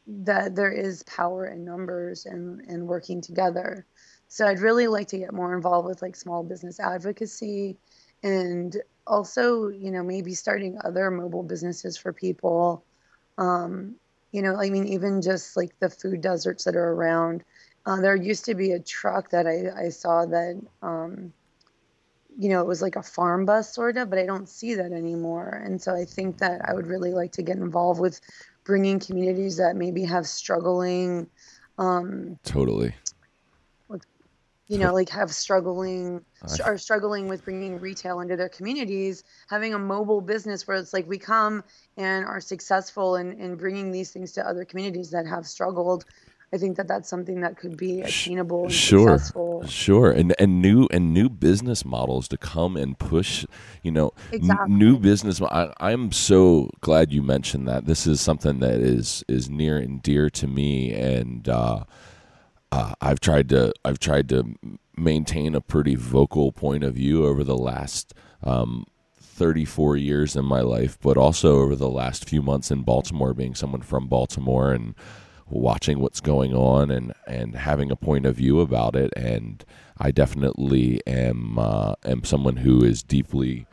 that 0.07 0.55
there 0.55 0.71
is 0.71 1.03
power 1.03 1.45
in 1.45 1.63
numbers 1.63 2.25
and, 2.25 2.61
and 2.61 2.87
working 2.87 3.21
together. 3.21 3.85
So 4.33 4.47
I'd 4.47 4.61
really 4.61 4.87
like 4.87 5.09
to 5.09 5.19
get 5.19 5.31
more 5.31 5.53
involved 5.53 5.87
with 5.87 6.01
like 6.01 6.15
small 6.15 6.41
business 6.41 6.79
advocacy 6.79 7.77
and 8.23 8.75
also, 9.05 9.67
you 9.67 9.91
know, 9.91 10.01
maybe 10.01 10.33
starting 10.33 10.75
other 10.83 11.11
mobile 11.11 11.43
businesses 11.43 11.97
for 11.97 12.11
people. 12.11 12.83
Um, 13.37 13.97
you 14.31 14.41
know, 14.41 14.59
I 14.59 14.71
mean, 14.71 14.87
even 14.87 15.21
just 15.21 15.55
like 15.55 15.77
the 15.79 15.91
food 15.91 16.21
deserts 16.21 16.63
that 16.63 16.75
are 16.75 16.93
around. 16.93 17.43
Uh, 17.85 18.01
there 18.01 18.15
used 18.15 18.45
to 18.45 18.55
be 18.55 18.71
a 18.71 18.79
truck 18.79 19.29
that 19.29 19.45
I, 19.45 19.85
I 19.85 19.89
saw 19.89 20.25
that, 20.25 20.59
um, 20.81 21.31
you 22.35 22.49
know, 22.49 22.59
it 22.59 22.67
was 22.67 22.81
like 22.81 22.95
a 22.95 23.03
farm 23.03 23.45
bus 23.45 23.71
sort 23.71 23.97
of, 23.97 24.09
but 24.09 24.17
I 24.17 24.25
don't 24.25 24.49
see 24.49 24.73
that 24.73 24.93
anymore. 24.93 25.61
And 25.63 25.79
so 25.79 25.93
I 25.93 26.05
think 26.05 26.39
that 26.39 26.67
I 26.67 26.73
would 26.73 26.87
really 26.87 27.13
like 27.13 27.33
to 27.33 27.43
get 27.43 27.57
involved 27.57 28.01
with 28.01 28.19
bringing 28.63 28.99
communities 28.99 29.57
that 29.57 29.75
maybe 29.75 30.03
have 30.05 30.25
struggling. 30.25 31.29
Um, 31.77 32.39
totally 32.43 32.95
you 34.67 34.77
know, 34.77 34.93
like 34.93 35.09
have 35.09 35.31
struggling 35.31 36.23
are 36.63 36.77
struggling 36.77 37.27
with 37.27 37.43
bringing 37.43 37.79
retail 37.79 38.19
into 38.19 38.35
their 38.35 38.49
communities, 38.49 39.23
having 39.49 39.73
a 39.73 39.79
mobile 39.79 40.21
business 40.21 40.67
where 40.67 40.77
it's 40.77 40.93
like 40.93 41.07
we 41.07 41.17
come 41.17 41.63
and 41.97 42.25
are 42.25 42.41
successful 42.41 43.15
in, 43.15 43.39
in 43.39 43.55
bringing 43.55 43.91
these 43.91 44.11
things 44.11 44.31
to 44.33 44.47
other 44.47 44.65
communities 44.65 45.11
that 45.11 45.25
have 45.25 45.45
struggled. 45.45 46.05
I 46.53 46.57
think 46.57 46.77
that 46.77 46.87
that's 46.87 47.09
something 47.09 47.41
that 47.41 47.57
could 47.57 47.77
be 47.77 48.01
attainable 48.01 48.65
and 48.65 48.71
sure, 48.71 49.17
successful. 49.17 49.65
Sure, 49.67 50.11
and 50.11 50.35
and 50.37 50.61
new 50.61 50.87
and 50.91 51.11
new 51.11 51.27
business 51.27 51.83
models 51.83 52.27
to 52.27 52.37
come 52.37 52.77
and 52.77 52.97
push, 52.97 53.43
you 53.81 53.91
know, 53.91 54.11
exactly. 54.31 54.71
n- 54.71 54.77
new 54.77 54.99
business. 54.99 55.41
I, 55.41 55.73
I'm 55.79 56.11
so 56.11 56.69
glad 56.81 57.11
you 57.11 57.23
mentioned 57.23 57.67
that. 57.67 57.85
This 57.85 58.05
is 58.05 58.21
something 58.21 58.59
that 58.59 58.81
is 58.81 59.23
is 59.27 59.49
near 59.49 59.77
and 59.77 60.03
dear 60.03 60.29
to 60.29 60.47
me, 60.47 60.93
and 60.93 61.49
uh, 61.49 61.85
uh, 62.73 62.95
I've 63.01 63.19
tried 63.19 63.49
to 63.49 63.71
I've 63.85 63.99
tried 63.99 64.29
to 64.29 64.55
maintain 64.97 65.53
a 65.53 65.61
pretty 65.61 65.93
vocal 65.93 66.51
point 66.51 66.83
of 66.83 66.95
view 66.95 67.23
over 67.25 67.43
the 67.43 67.57
last 67.57 68.15
um, 68.41 68.87
34 69.19 69.97
years 69.97 70.35
in 70.35 70.45
my 70.45 70.61
life, 70.61 70.97
but 70.99 71.15
also 71.15 71.57
over 71.57 71.75
the 71.75 71.89
last 71.89 72.27
few 72.27 72.41
months 72.41 72.71
in 72.71 72.81
Baltimore, 72.81 73.35
being 73.35 73.53
someone 73.53 73.81
from 73.81 74.07
Baltimore 74.07 74.71
and 74.71 74.95
watching 75.47 75.99
what's 75.99 76.19
going 76.19 76.55
on 76.55 76.89
and 76.89 77.13
and 77.27 77.55
having 77.55 77.91
a 77.91 77.95
point 77.95 78.25
of 78.25 78.37
view 78.37 78.59
about 78.59 78.95
it. 78.95 79.13
And 79.15 79.63
I 79.99 80.09
definitely 80.09 80.99
am 81.05 81.59
uh, 81.59 81.93
am 82.03 82.23
someone 82.23 82.57
who 82.57 82.83
is 82.83 83.03
deeply 83.03 83.67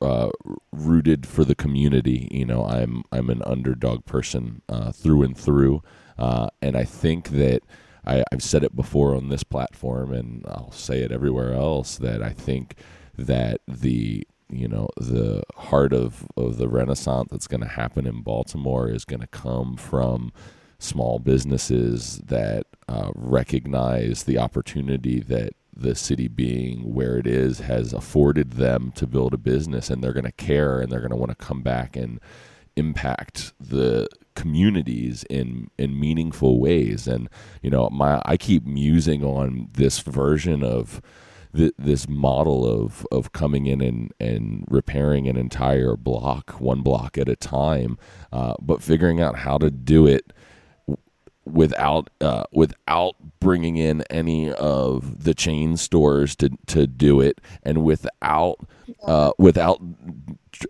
uh, 0.00 0.30
rooted 0.72 1.26
for 1.26 1.44
the 1.44 1.54
community. 1.54 2.28
You 2.30 2.46
know, 2.46 2.64
I'm 2.64 3.02
I'm 3.12 3.28
an 3.28 3.42
underdog 3.44 4.06
person 4.06 4.62
uh, 4.70 4.92
through 4.92 5.24
and 5.24 5.36
through, 5.36 5.82
uh, 6.16 6.48
and 6.62 6.78
I 6.78 6.84
think 6.84 7.28
that 7.28 7.62
I, 8.06 8.24
I've 8.32 8.42
said 8.42 8.64
it 8.64 8.74
before 8.74 9.14
on 9.14 9.28
this 9.28 9.42
platform, 9.42 10.12
and 10.12 10.44
I'll 10.46 10.72
say 10.72 11.00
it 11.00 11.12
everywhere 11.12 11.52
else 11.54 11.96
that 11.96 12.22
I 12.22 12.30
think 12.30 12.76
that 13.16 13.60
the 13.66 14.26
you 14.50 14.68
know 14.68 14.88
the 14.96 15.42
heart 15.56 15.92
of 15.92 16.26
of 16.36 16.56
the 16.56 16.68
renaissance 16.68 17.28
that's 17.30 17.46
going 17.46 17.60
to 17.60 17.68
happen 17.68 18.06
in 18.06 18.22
Baltimore 18.22 18.88
is 18.88 19.04
going 19.04 19.20
to 19.20 19.26
come 19.26 19.76
from 19.76 20.32
small 20.78 21.18
businesses 21.18 22.18
that 22.24 22.66
uh, 22.88 23.10
recognize 23.14 24.24
the 24.24 24.38
opportunity 24.38 25.20
that 25.20 25.52
the 25.74 25.94
city 25.94 26.28
being 26.28 26.92
where 26.92 27.18
it 27.18 27.26
is 27.26 27.60
has 27.60 27.92
afforded 27.92 28.52
them 28.52 28.92
to 28.96 29.06
build 29.06 29.34
a 29.34 29.38
business 29.38 29.90
and 29.90 30.02
they're 30.02 30.12
going 30.12 30.24
to 30.24 30.32
care 30.32 30.80
and 30.80 30.90
they're 30.90 31.00
going 31.00 31.10
to 31.10 31.16
want 31.16 31.30
to 31.30 31.44
come 31.44 31.62
back 31.62 31.96
and 31.96 32.20
impact 32.76 33.52
the 33.60 34.08
communities 34.38 35.24
in 35.28 35.68
in 35.78 35.98
meaningful 35.98 36.60
ways. 36.60 37.08
And 37.08 37.28
you 37.62 37.70
know 37.70 37.90
my 37.90 38.22
I 38.24 38.36
keep 38.36 38.64
musing 38.64 39.24
on 39.24 39.68
this 39.72 39.98
version 39.98 40.62
of 40.62 41.02
th- 41.54 41.74
this 41.78 42.08
model 42.08 42.64
of 42.66 43.06
of 43.10 43.32
coming 43.32 43.66
in 43.66 43.80
and 43.80 44.12
and 44.20 44.64
repairing 44.68 45.26
an 45.28 45.36
entire 45.36 45.96
block 45.96 46.60
one 46.60 46.82
block 46.82 47.18
at 47.18 47.28
a 47.28 47.36
time 47.36 47.98
uh, 48.32 48.54
but 48.60 48.82
figuring 48.82 49.20
out 49.20 49.36
how 49.38 49.58
to 49.58 49.70
do 49.70 50.06
it 50.06 50.32
without 51.52 52.10
uh, 52.20 52.44
without 52.52 53.16
bringing 53.40 53.76
in 53.76 54.02
any 54.10 54.52
of 54.52 55.24
the 55.24 55.34
chain 55.34 55.76
stores 55.76 56.36
to 56.36 56.50
to 56.66 56.86
do 56.86 57.20
it, 57.20 57.40
and 57.62 57.84
without 57.84 58.66
uh, 59.04 59.32
without 59.38 59.80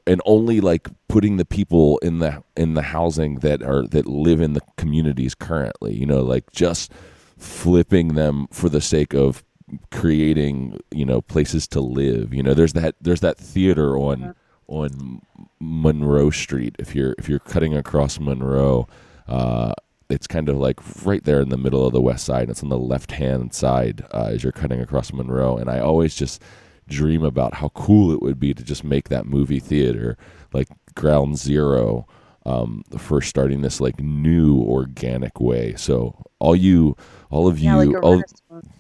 and 0.07 0.21
only 0.25 0.61
like 0.61 0.89
putting 1.09 1.37
the 1.37 1.45
people 1.45 1.99
in 1.99 2.19
the 2.19 2.43
in 2.57 2.75
the 2.75 2.83
housing 2.83 3.37
that 3.37 3.63
are 3.63 3.87
that 3.87 4.07
live 4.07 4.41
in 4.41 4.53
the 4.53 4.63
communities 4.77 5.35
currently. 5.35 5.95
You 5.95 6.07
know, 6.07 6.23
like 6.23 6.51
just 6.53 6.93
flipping 7.37 8.15
them 8.15 8.49
for 8.51 8.69
the 8.69 8.81
sake 8.81 9.15
of 9.15 9.45
creating 9.91 10.81
you 10.91 11.05
know 11.05 11.21
places 11.21 11.67
to 11.69 11.81
live. 11.81 12.35
You 12.35 12.43
know, 12.43 12.55
there's 12.55 12.73
that 12.75 12.97
there's 13.01 13.21
that 13.21 13.39
theater 13.39 13.97
on 13.97 14.35
on 14.67 15.23
Monroe 15.61 16.31
Street. 16.31 16.77
If 16.79 16.95
you're 16.95 17.15
if 17.19 17.29
you're 17.29 17.39
cutting 17.39 17.77
across 17.77 18.19
Monroe. 18.19 18.89
Uh, 19.27 19.75
it's 20.11 20.27
kind 20.27 20.49
of 20.49 20.57
like 20.57 20.79
right 21.05 21.23
there 21.25 21.41
in 21.41 21.51
the 21.51 21.57
middle 21.59 21.87
of 21.87 21.93
the 21.93 22.01
west 22.01 22.25
side. 22.25 22.49
It's 22.49 22.63
on 22.63 22.69
the 22.71 22.79
left 22.79 23.13
hand 23.13 23.53
side 23.55 24.05
uh, 24.13 24.31
as 24.33 24.43
you're 24.43 24.53
cutting 24.53 24.81
across 24.81 25.13
Monroe. 25.13 25.57
And 25.57 25.69
I 25.71 25.81
always 25.81 26.15
just 26.15 26.43
dream 26.89 27.23
about 27.23 27.55
how 27.55 27.69
cool 27.71 28.13
it 28.13 28.23
would 28.23 28.41
be 28.41 28.55
to 28.55 28.65
just 28.65 28.83
make 28.85 29.09
that 29.11 29.27
movie 29.27 29.61
theater 29.61 30.17
like 30.53 30.69
ground 30.95 31.37
zero 31.39 32.07
um, 32.47 32.83
for 32.97 33.21
starting 33.21 33.61
this 33.61 33.81
like 33.81 34.01
new 34.01 34.59
organic 34.63 35.41
way. 35.41 35.75
So 35.77 36.15
all 36.39 36.57
you, 36.57 36.97
all 37.31 37.47
of 37.47 37.59
you, 37.59 37.67
Yeah, 37.69 37.75
like 37.77 38.03
all, 38.03 38.23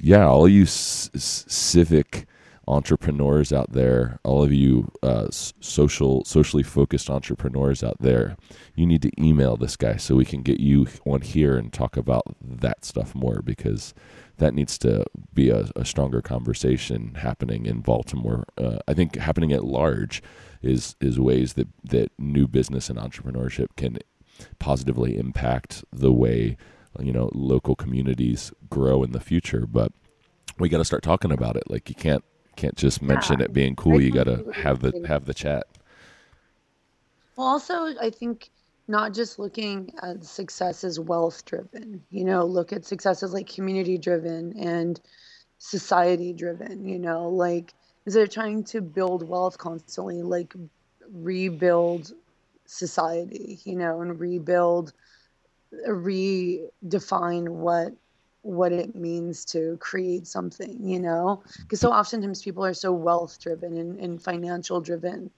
yeah, 0.00 0.26
all 0.26 0.48
you 0.48 0.64
c- 0.64 1.10
c- 1.14 1.44
civic 1.48 2.26
entrepreneurs 2.68 3.52
out 3.52 3.72
there, 3.72 4.20
all 4.24 4.42
of 4.44 4.52
you 4.52 4.90
uh, 5.02 5.28
social, 5.30 6.24
socially 6.24 6.62
focused 6.62 7.08
entrepreneurs 7.08 7.82
out 7.82 7.96
there, 7.98 8.36
you 8.74 8.86
need 8.86 9.02
to 9.02 9.10
email 9.20 9.56
this 9.56 9.76
guy 9.76 9.96
so 9.96 10.14
we 10.14 10.24
can 10.24 10.42
get 10.42 10.60
you 10.60 10.86
on 11.06 11.22
here 11.22 11.56
and 11.56 11.72
talk 11.72 11.96
about 11.96 12.24
that 12.42 12.84
stuff 12.84 13.14
more 13.14 13.40
because 13.42 13.94
that 14.36 14.54
needs 14.54 14.76
to 14.78 15.04
be 15.32 15.48
a, 15.48 15.68
a 15.74 15.84
stronger 15.84 16.20
conversation 16.20 17.14
happening 17.14 17.64
in 17.64 17.80
Baltimore. 17.80 18.44
Uh, 18.56 18.78
I 18.86 18.94
think 18.94 19.16
happening 19.16 19.52
at 19.52 19.64
large 19.64 20.22
is 20.62 20.94
is 21.00 21.18
ways 21.18 21.54
that 21.54 21.68
that 21.84 22.10
new 22.18 22.46
business 22.46 22.90
and 22.90 22.98
entrepreneurship 22.98 23.68
can 23.76 23.98
positively 24.58 25.16
impact 25.16 25.84
the 25.92 26.12
way 26.12 26.56
you 27.00 27.12
know 27.12 27.30
local 27.32 27.74
communities 27.74 28.52
grow 28.68 29.02
in 29.02 29.12
the 29.12 29.20
future. 29.20 29.66
But 29.66 29.92
we 30.58 30.68
got 30.68 30.78
to 30.78 30.84
start 30.84 31.02
talking 31.02 31.32
about 31.32 31.56
it. 31.56 31.64
Like 31.68 31.88
you 31.88 31.94
can't 31.94 32.24
can't 32.58 32.76
just 32.76 33.00
mention 33.00 33.38
Yeah. 33.38 33.44
it 33.46 33.52
being 33.52 33.76
cool. 33.76 34.00
You 34.00 34.10
got 34.10 34.24
to 34.24 34.50
have 34.52 34.80
the 34.80 34.92
have 35.06 35.24
the 35.26 35.34
chat. 35.34 35.66
Well, 37.36 37.46
also, 37.46 37.94
I 38.00 38.10
think 38.10 38.50
not 38.88 39.14
just 39.14 39.38
looking 39.38 39.92
at 40.02 40.24
success 40.24 40.82
as 40.82 40.98
wealth 40.98 41.44
driven, 41.44 42.02
you 42.10 42.24
know, 42.24 42.44
look 42.44 42.72
at 42.72 42.84
success 42.84 43.22
as 43.22 43.32
like 43.32 43.46
community 43.46 43.96
driven 43.96 44.58
and 44.58 45.00
society 45.58 46.32
driven, 46.32 46.88
you 46.88 46.98
know, 46.98 47.28
like 47.28 47.74
instead 48.06 48.24
of 48.24 48.30
trying 48.34 48.64
to 48.64 48.80
build 48.80 49.28
wealth 49.28 49.56
constantly, 49.58 50.22
like 50.22 50.52
rebuild 51.12 52.12
society, 52.66 53.60
you 53.64 53.76
know, 53.76 54.00
and 54.00 54.18
rebuild, 54.18 54.92
redefine 55.88 57.48
what 57.48 57.92
what 58.42 58.72
it 58.72 58.94
means 58.94 59.44
to 59.46 59.76
create 59.80 60.26
something, 60.26 60.78
you 60.82 61.00
know, 61.00 61.42
because 61.60 61.80
so 61.80 61.92
oftentimes 61.92 62.42
people 62.42 62.64
are 62.64 62.74
so 62.74 62.92
wealth 62.92 63.40
driven 63.40 63.76
and, 63.76 63.98
and 63.98 64.22
financial 64.22 64.80
driven. 64.80 65.30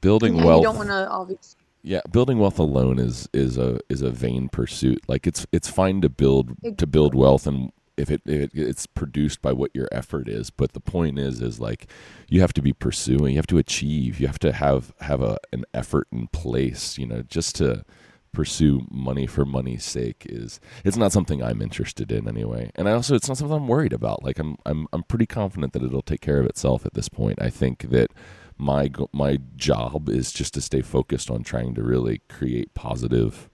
Building 0.00 0.36
Yeah, 0.36 0.44
wealth. 0.44 0.58
you 0.60 0.64
don't 0.64 0.76
want 0.76 0.88
to 0.88 1.08
obviously. 1.08 1.56
Yeah, 1.82 2.00
building 2.12 2.38
wealth 2.38 2.58
alone 2.58 2.98
is 2.98 3.28
is 3.32 3.56
a 3.56 3.80
is 3.88 4.02
a 4.02 4.10
vain 4.10 4.48
pursuit. 4.48 5.00
Like 5.08 5.26
it's 5.26 5.46
it's 5.52 5.68
fine 5.68 6.00
to 6.02 6.08
build 6.08 6.54
to 6.76 6.86
build 6.86 7.14
wealth 7.14 7.46
and 7.46 7.72
if 7.96 8.10
it, 8.10 8.22
if 8.26 8.42
it 8.42 8.50
it's 8.54 8.86
produced 8.86 9.42
by 9.42 9.52
what 9.52 9.70
your 9.74 9.88
effort 9.92 10.28
is, 10.28 10.50
but 10.50 10.72
the 10.72 10.80
point 10.80 11.18
is 11.18 11.40
is 11.40 11.60
like 11.60 11.86
you 12.28 12.40
have 12.40 12.52
to 12.54 12.62
be 12.62 12.72
pursuing, 12.72 13.32
you 13.32 13.38
have 13.38 13.46
to 13.48 13.58
achieve, 13.58 14.20
you 14.20 14.26
have 14.26 14.38
to 14.40 14.52
have 14.52 14.92
have 15.00 15.22
a 15.22 15.38
an 15.52 15.64
effort 15.74 16.08
in 16.12 16.26
place, 16.28 16.98
you 16.98 17.06
know, 17.06 17.22
just 17.22 17.56
to 17.56 17.84
pursue 18.32 18.86
money 18.90 19.26
for 19.26 19.44
money's 19.44 19.84
sake 19.84 20.24
is 20.28 20.60
it's 20.84 20.96
not 20.96 21.12
something 21.12 21.42
I'm 21.42 21.60
interested 21.62 22.12
in 22.12 22.28
anyway. 22.28 22.70
And 22.76 22.88
I 22.88 22.92
also 22.92 23.14
it's 23.14 23.28
not 23.28 23.36
something 23.38 23.56
I'm 23.56 23.68
worried 23.68 23.92
about. 23.92 24.22
Like 24.22 24.38
I'm 24.38 24.56
I'm 24.66 24.86
I'm 24.92 25.02
pretty 25.04 25.26
confident 25.26 25.72
that 25.72 25.82
it'll 25.82 26.02
take 26.02 26.20
care 26.20 26.38
of 26.40 26.46
itself 26.46 26.86
at 26.86 26.94
this 26.94 27.08
point. 27.08 27.40
I 27.42 27.50
think 27.50 27.90
that 27.90 28.10
my 28.58 28.90
my 29.12 29.38
job 29.56 30.08
is 30.08 30.32
just 30.32 30.54
to 30.54 30.60
stay 30.60 30.82
focused 30.82 31.30
on 31.30 31.42
trying 31.42 31.74
to 31.74 31.82
really 31.82 32.20
create 32.28 32.72
positive 32.74 33.48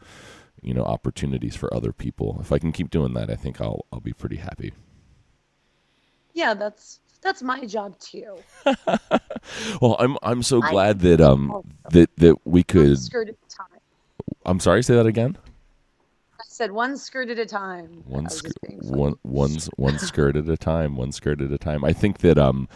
you 0.63 0.75
know 0.75 0.83
opportunities 0.83 1.55
for 1.55 1.73
other 1.73 1.93
people 1.93 2.39
if 2.41 2.51
i 2.51 2.59
can 2.59 2.73
keep 2.73 2.91
doing 2.91 3.15
that 3.15 3.31
i 3.31 3.37
think 3.37 3.61
i'll 3.61 3.85
i'll 3.93 4.01
be 4.01 4.13
pretty 4.13 4.37
happy 4.37 4.73
Yeah, 6.35 6.55
that's 6.55 7.01
that's 7.23 7.43
my 7.43 7.65
job 7.67 7.99
too. 7.99 8.37
well 9.81 9.97
i'm 10.01 10.17
i'm 10.23 10.43
so 10.43 10.61
glad 10.61 11.01
that 11.01 11.21
um 11.21 11.51
Oh. 11.53 11.65
that 11.91 12.11
that 12.17 12.37
we 12.45 12.63
could 12.65 12.99
skirt 12.99 13.29
at 13.29 13.35
a 13.35 13.49
time. 13.49 13.81
I'm 14.47 14.59
sorry 14.61 14.83
say 14.83 14.95
that 14.95 15.07
again 15.07 15.37
I 16.39 16.45
said 16.49 16.71
one 16.73 16.97
skirt 16.97 17.29
at 17.31 17.39
a 17.39 17.47
time. 17.47 18.03
One 18.07 18.25
was 18.25 18.37
sk- 18.39 18.45
just 18.45 18.61
being 18.63 18.81
funny. 18.81 18.97
one 19.01 19.15
one's 19.25 19.67
one 19.77 19.99
skirt 19.99 20.37
at 20.37 20.49
a 20.49 20.57
time 20.57 20.97
one 20.97 21.13
skirt 21.13 21.41
at 21.43 21.51
a 21.53 21.59
time 21.59 21.85
i 21.85 21.93
think 21.93 22.19
that 22.19 22.39
um 22.39 22.69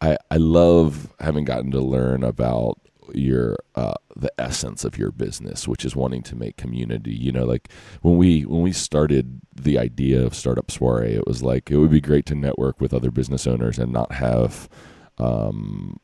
i 0.00 0.16
i 0.30 0.36
love 0.36 1.12
having 1.20 1.44
gotten 1.44 1.70
to 1.72 1.80
learn 1.80 2.22
about 2.24 2.78
your 3.14 3.56
uh 3.74 3.94
the 4.16 4.30
essence 4.38 4.84
of 4.84 4.98
your 4.98 5.10
business 5.10 5.66
which 5.66 5.84
is 5.84 5.96
wanting 5.96 6.22
to 6.22 6.36
make 6.36 6.56
community 6.56 7.12
you 7.14 7.32
know 7.32 7.44
like 7.44 7.68
when 8.02 8.16
we 8.16 8.42
when 8.42 8.62
we 8.62 8.72
started 8.72 9.40
the 9.54 9.78
idea 9.78 10.24
of 10.24 10.34
startup 10.34 10.70
soiree 10.70 11.14
it 11.14 11.26
was 11.26 11.42
like 11.42 11.70
it 11.70 11.78
would 11.78 11.90
be 11.90 12.00
great 12.00 12.26
to 12.26 12.34
network 12.34 12.80
with 12.80 12.92
other 12.92 13.10
business 13.10 13.46
owners 13.46 13.78
and 13.78 13.92
not 13.92 14.12
have 14.12 14.68
um 15.18 15.98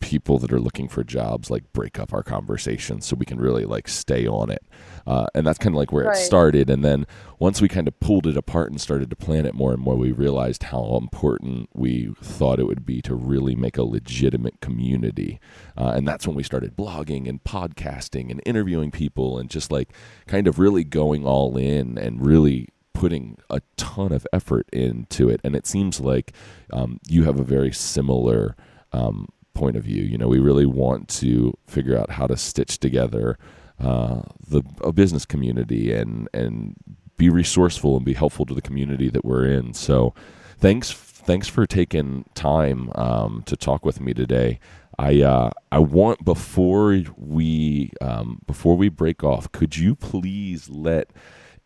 people 0.00 0.38
that 0.38 0.52
are 0.52 0.60
looking 0.60 0.88
for 0.88 1.04
jobs 1.04 1.50
like 1.50 1.72
break 1.72 1.98
up 1.98 2.12
our 2.12 2.22
conversation 2.22 3.00
so 3.00 3.14
we 3.16 3.26
can 3.26 3.38
really 3.38 3.64
like 3.64 3.86
stay 3.86 4.26
on 4.26 4.50
it. 4.50 4.64
Uh, 5.06 5.26
and 5.34 5.46
that's 5.46 5.58
kind 5.58 5.74
of 5.74 5.78
like 5.78 5.92
where 5.92 6.06
Right. 6.06 6.16
it 6.16 6.20
started. 6.20 6.68
And 6.70 6.84
then 6.84 7.06
once 7.38 7.60
we 7.60 7.68
kind 7.68 7.86
of 7.86 7.98
pulled 8.00 8.26
it 8.26 8.36
apart 8.36 8.70
and 8.70 8.80
started 8.80 9.10
to 9.10 9.16
plan 9.16 9.46
it 9.46 9.54
more 9.54 9.72
and 9.72 9.80
more 9.80 9.96
we 9.96 10.12
realized 10.12 10.64
how 10.64 10.96
important 11.00 11.68
we 11.74 12.12
thought 12.22 12.58
it 12.58 12.64
would 12.66 12.84
be 12.84 13.00
to 13.02 13.14
really 13.14 13.54
make 13.54 13.76
a 13.78 13.82
legitimate 13.82 14.60
community. 14.60 15.38
Uh, 15.76 15.92
and 15.94 16.08
that's 16.08 16.26
when 16.26 16.36
we 16.36 16.42
started 16.42 16.76
blogging 16.76 17.28
and 17.28 17.44
podcasting 17.44 18.30
and 18.30 18.40
interviewing 18.44 18.90
people 18.90 19.38
and 19.38 19.48
just 19.50 19.70
like 19.70 19.90
kind 20.26 20.46
of 20.48 20.58
really 20.58 20.84
going 20.84 21.26
all 21.26 21.56
in 21.56 21.96
and 21.98 22.24
really 22.24 22.68
putting 22.94 23.36
a 23.48 23.60
ton 23.76 24.12
of 24.12 24.26
effort 24.32 24.68
into 24.72 25.28
it. 25.28 25.40
And 25.44 25.54
it 25.54 25.66
seems 25.66 26.00
like 26.00 26.32
um, 26.72 26.98
you 27.08 27.24
have 27.24 27.38
a 27.38 27.44
very 27.44 27.72
similar 27.72 28.56
um, 28.92 29.28
point 29.60 29.76
of 29.76 29.84
view 29.84 30.02
you 30.02 30.18
know 30.18 30.28
we 30.28 30.40
really 30.50 30.66
want 30.66 31.08
to 31.08 31.56
figure 31.66 31.96
out 32.00 32.10
how 32.18 32.26
to 32.26 32.36
stitch 32.36 32.78
together 32.78 33.38
uh, 33.80 34.22
the 34.46 34.62
a 34.82 34.92
business 34.92 35.24
community 35.24 35.92
and 35.92 36.28
and 36.34 36.76
be 37.16 37.28
resourceful 37.28 37.96
and 37.96 38.04
be 38.04 38.14
helpful 38.14 38.46
to 38.46 38.54
the 38.54 38.62
community 38.62 39.10
that 39.10 39.24
we're 39.24 39.46
in. 39.46 39.74
So 39.74 40.14
thanks 40.58 40.90
thanks 40.92 41.48
for 41.48 41.66
taking 41.66 42.24
time 42.34 42.90
um, 42.94 43.42
to 43.46 43.56
talk 43.56 43.84
with 43.84 44.00
me 44.00 44.14
today. 44.14 44.58
I 44.98 45.22
uh, 45.22 45.50
I 45.72 45.78
want 45.78 46.24
before 46.24 47.02
we 47.16 47.92
um, 48.00 48.40
before 48.46 48.76
we 48.76 48.88
break 48.88 49.24
off, 49.24 49.50
could 49.52 49.76
you 49.76 49.94
please 49.94 50.68
let 50.68 51.10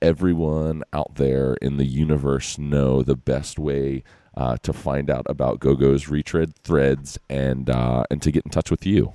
everyone 0.04 0.82
out 0.92 1.14
there 1.14 1.54
in 1.62 1.78
the 1.78 1.86
universe 1.86 2.58
know 2.58 3.02
the 3.02 3.16
best 3.16 3.58
way 3.58 4.04
uh, 4.36 4.58
to 4.58 4.70
find 4.70 5.08
out 5.08 5.24
about 5.30 5.60
GoGo's 5.60 6.08
retread 6.08 6.54
threads 6.56 7.18
and 7.30 7.70
uh, 7.70 8.04
and 8.10 8.20
to 8.20 8.30
get 8.30 8.44
in 8.44 8.50
touch 8.50 8.70
with 8.70 8.84
you? 8.84 9.14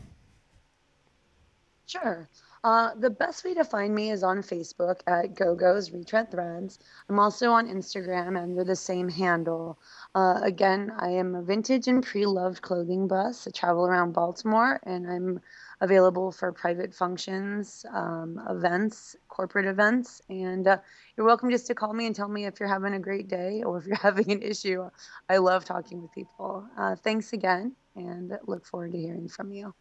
Sure. 1.86 2.28
Uh, 2.64 2.94
the 2.96 3.10
best 3.10 3.46
way 3.46 3.54
to 3.54 3.64
find 3.64 3.96
me 3.96 4.10
is 4.10 4.22
on 4.22 4.40
Facebook 4.40 5.00
at 5.08 5.34
GoGo's 5.34 5.92
Retread 5.92 6.30
Threads. 6.30 6.80
I'm 7.08 7.18
also 7.18 7.52
on 7.52 7.70
Instagram 7.70 8.38
under 8.38 8.66
the 8.66 8.76
same 8.76 9.08
handle. 9.08 9.80
Uh, 10.14 10.40
again, 10.44 10.92
I 10.98 11.10
am 11.12 11.36
a 11.36 11.42
vintage 11.42 11.88
and 11.88 12.04
pre-loved 12.04 12.62
clothing 12.62 13.08
bus. 13.08 13.48
I 13.48 13.52
travel 13.52 13.86
around 13.86 14.12
Baltimore, 14.12 14.80
and 14.84 15.10
I'm 15.10 15.40
available 15.82 16.32
for 16.32 16.52
private 16.52 16.94
functions, 16.94 17.86
um, 17.94 18.42
events, 18.50 19.16
corporate 19.28 19.66
events, 19.66 20.22
and 20.30 20.68
uh, 20.68 20.78
you're 21.16 21.26
welcome 21.26 21.50
just 21.50 21.68
to 21.68 21.76
call 21.76 21.94
me 21.94 22.06
and 22.06 22.16
tell 22.16 22.28
me 22.28 22.46
if 22.46 22.60
you're 22.60 22.70
having 22.70 22.94
a 22.94 23.00
great 23.00 23.28
day 23.28 23.64
or 23.64 23.78
if 23.78 23.86
you're 23.86 23.96
having 24.02 24.32
an 24.32 24.42
issue. 24.42 24.90
I 25.30 25.38
love 25.38 25.66
talking 25.66 26.02
with 26.02 26.12
people. 26.12 26.66
Uh, 26.78 26.96
thanks 26.96 27.34
again, 27.34 27.76
and 27.96 28.38
look 28.48 28.66
forward 28.66 28.92
to 28.92 28.98
hearing 28.98 29.28
from 29.28 29.52
you. 29.52 29.74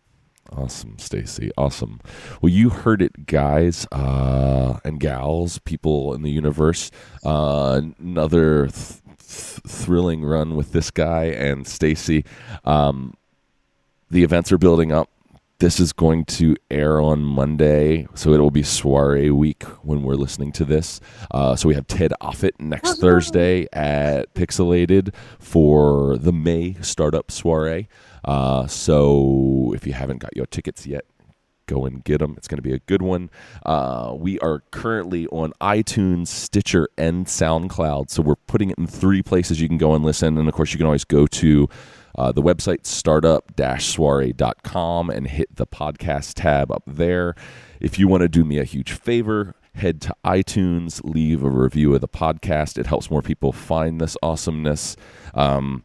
Awesome, 0.57 0.99
Stacey. 0.99 1.51
Awesome. 1.59 2.01
Well, 2.41 2.51
you 2.51 2.71
heard 2.71 3.03
it, 3.03 3.27
guys 3.27 3.87
uh, 3.93 4.79
and 4.85 4.99
gals, 4.99 5.59
people 5.59 6.15
in 6.15 6.23
the 6.23 6.31
universe. 6.31 6.91
Uh, 7.25 7.83
another 7.99 8.69
th- 8.69 9.03
th- 9.19 9.61
thrilling 9.67 10.25
run 10.25 10.57
with 10.57 10.73
this 10.73 10.91
guy 10.91 11.25
and 11.25 11.67
Stacey. 11.67 12.25
Um, 12.65 13.15
the 14.11 14.25
events 14.25 14.51
are 14.51 14.59
building 14.59 14.91
up. 14.91 15.11
This 15.61 15.81
is 15.81 15.93
going 15.93 16.25
to 16.25 16.55
air 16.71 17.01
on 17.01 17.25
Monday, 17.25 18.07
so 18.15 18.33
it 18.33 18.39
will 18.39 18.53
be 18.53 18.63
soiree 18.63 19.31
week 19.31 19.65
when 19.83 20.03
we're 20.03 20.15
listening 20.15 20.53
to 20.53 20.65
this. 20.65 21.01
Uh, 21.33 21.57
so 21.57 21.69
we 21.69 21.75
have 21.75 21.87
Ted 21.89 22.13
Offit 22.21 22.53
next 22.61 23.01
Thursday 23.01 23.67
at 23.73 24.33
Pixelated 24.35 25.13
for 25.41 26.17
the 26.17 26.33
May 26.33 26.75
startup 26.81 27.33
soiree. 27.33 27.89
Uh, 28.25 28.69
so 28.69 29.73
if 29.75 29.85
you 29.85 29.95
haven't 29.95 30.19
got 30.19 30.37
your 30.37 30.47
tickets 30.47 30.87
yet, 30.87 31.05
go 31.67 31.85
and 31.85 32.05
get 32.05 32.19
them. 32.19 32.35
It's 32.37 32.47
going 32.47 32.59
to 32.59 32.63
be 32.63 32.73
a 32.73 32.79
good 32.81 33.03
one. 33.03 33.29
Uh, 33.67 34.15
we 34.17 34.39
are 34.39 34.63
currently 34.71 35.27
on 35.29 35.53
iTunes, 35.61 36.29
Stitcher, 36.29 36.89
and 36.97 37.27
SoundCloud. 37.27 38.11
So 38.11 38.23
we're 38.23 38.37
putting 38.37 38.71
it 38.71 38.79
in 38.79 38.87
three 38.87 39.23
places 39.23 39.61
you 39.61 39.69
can 39.69 39.79
go 39.79 39.95
and 39.95 40.05
listen. 40.05 40.39
And 40.39 40.49
of 40.49 40.55
course, 40.55 40.73
you 40.73 40.79
can 40.79 40.87
always 40.87 41.05
go 41.05 41.27
to 41.27 41.69
uh, 42.19 42.33
the 42.33 42.43
website 42.43 42.85
startup-soiree.com 42.85 45.09
and 45.09 45.29
hit 45.29 45.55
the 45.55 45.67
podcast 45.67 46.33
tab 46.35 46.73
up 46.73 46.83
there. 46.85 47.37
If 47.81 47.97
you 47.97 48.09
want 48.09 48.23
to 48.23 48.29
do 48.29 48.45
me 48.45 48.59
a 48.59 48.65
huge 48.65 48.91
favor, 48.91 49.55
head 49.75 50.01
to 50.01 50.17
iTunes, 50.25 51.01
leave 51.05 51.45
a 51.45 51.49
review 51.49 51.95
of 51.95 52.01
the 52.01 52.09
podcast. 52.09 52.77
It 52.77 52.89
helps 52.89 53.09
more 53.09 53.23
people 53.23 53.53
find 53.53 54.01
this 54.01 54.17
awesomeness. 54.21 54.97
Um, 55.33 55.85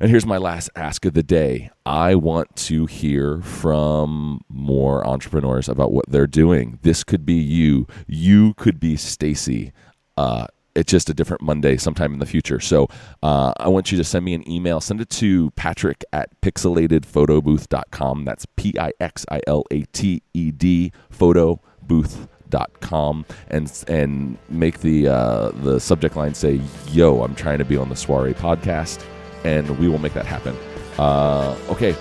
and 0.00 0.10
here's 0.10 0.26
my 0.26 0.36
last 0.36 0.68
ask 0.76 1.06
of 1.06 1.14
the 1.14 1.22
day. 1.22 1.70
I 1.86 2.14
want 2.14 2.54
to 2.56 2.84
hear 2.84 3.40
from 3.40 4.42
more 4.50 5.06
entrepreneurs 5.06 5.66
about 5.66 5.92
what 5.92 6.10
they're 6.10 6.26
doing. 6.26 6.78
This 6.82 7.04
could 7.04 7.24
be 7.24 7.34
you. 7.34 7.86
You 8.06 8.52
could 8.54 8.78
be 8.78 8.96
Stacey. 8.96 9.72
Uh, 10.18 10.48
it's 10.74 10.90
just 10.90 11.10
a 11.10 11.14
different 11.14 11.42
Monday 11.42 11.76
sometime 11.76 12.12
in 12.12 12.18
the 12.18 12.26
future. 12.26 12.60
So 12.60 12.88
uh, 13.22 13.52
I 13.58 13.68
want 13.68 13.92
you 13.92 13.98
to 13.98 14.04
send 14.04 14.24
me 14.24 14.34
an 14.34 14.48
email. 14.50 14.80
Send 14.80 15.00
it 15.00 15.10
to 15.10 15.50
patrick 15.52 16.04
at 16.12 16.40
pixelatedphotobooth.com. 16.40 18.24
That's 18.24 18.46
P 18.56 18.74
I 18.78 18.92
X 19.00 19.24
I 19.30 19.40
L 19.46 19.64
A 19.70 19.82
T 19.92 20.22
E 20.32 20.50
D 20.50 20.92
photobooth.com 21.12 23.24
and 23.48 23.84
and 23.88 24.38
make 24.48 24.80
the 24.80 25.08
uh, 25.08 25.50
the 25.50 25.80
subject 25.80 26.16
line 26.16 26.34
say 26.34 26.60
yo 26.88 27.22
i'm 27.22 27.34
trying 27.34 27.58
to 27.58 27.64
be 27.64 27.76
on 27.76 27.88
the 27.88 27.96
soiree 27.96 28.34
podcast 28.34 29.04
and 29.44 29.78
we 29.78 29.88
will 29.88 29.98
make 29.98 30.14
that 30.14 30.26
happen 30.26 30.56
uh, 30.98 31.56
okay 31.68 31.96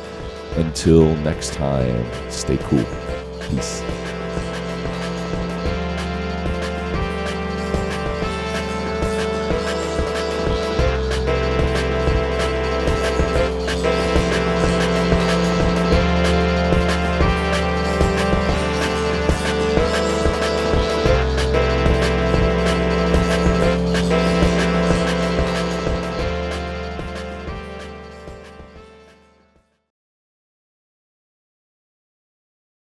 until 0.57 1.15
next 1.17 1.53
time 1.53 2.05
stay 2.29 2.57
cool 2.57 2.85
peace 3.49 3.81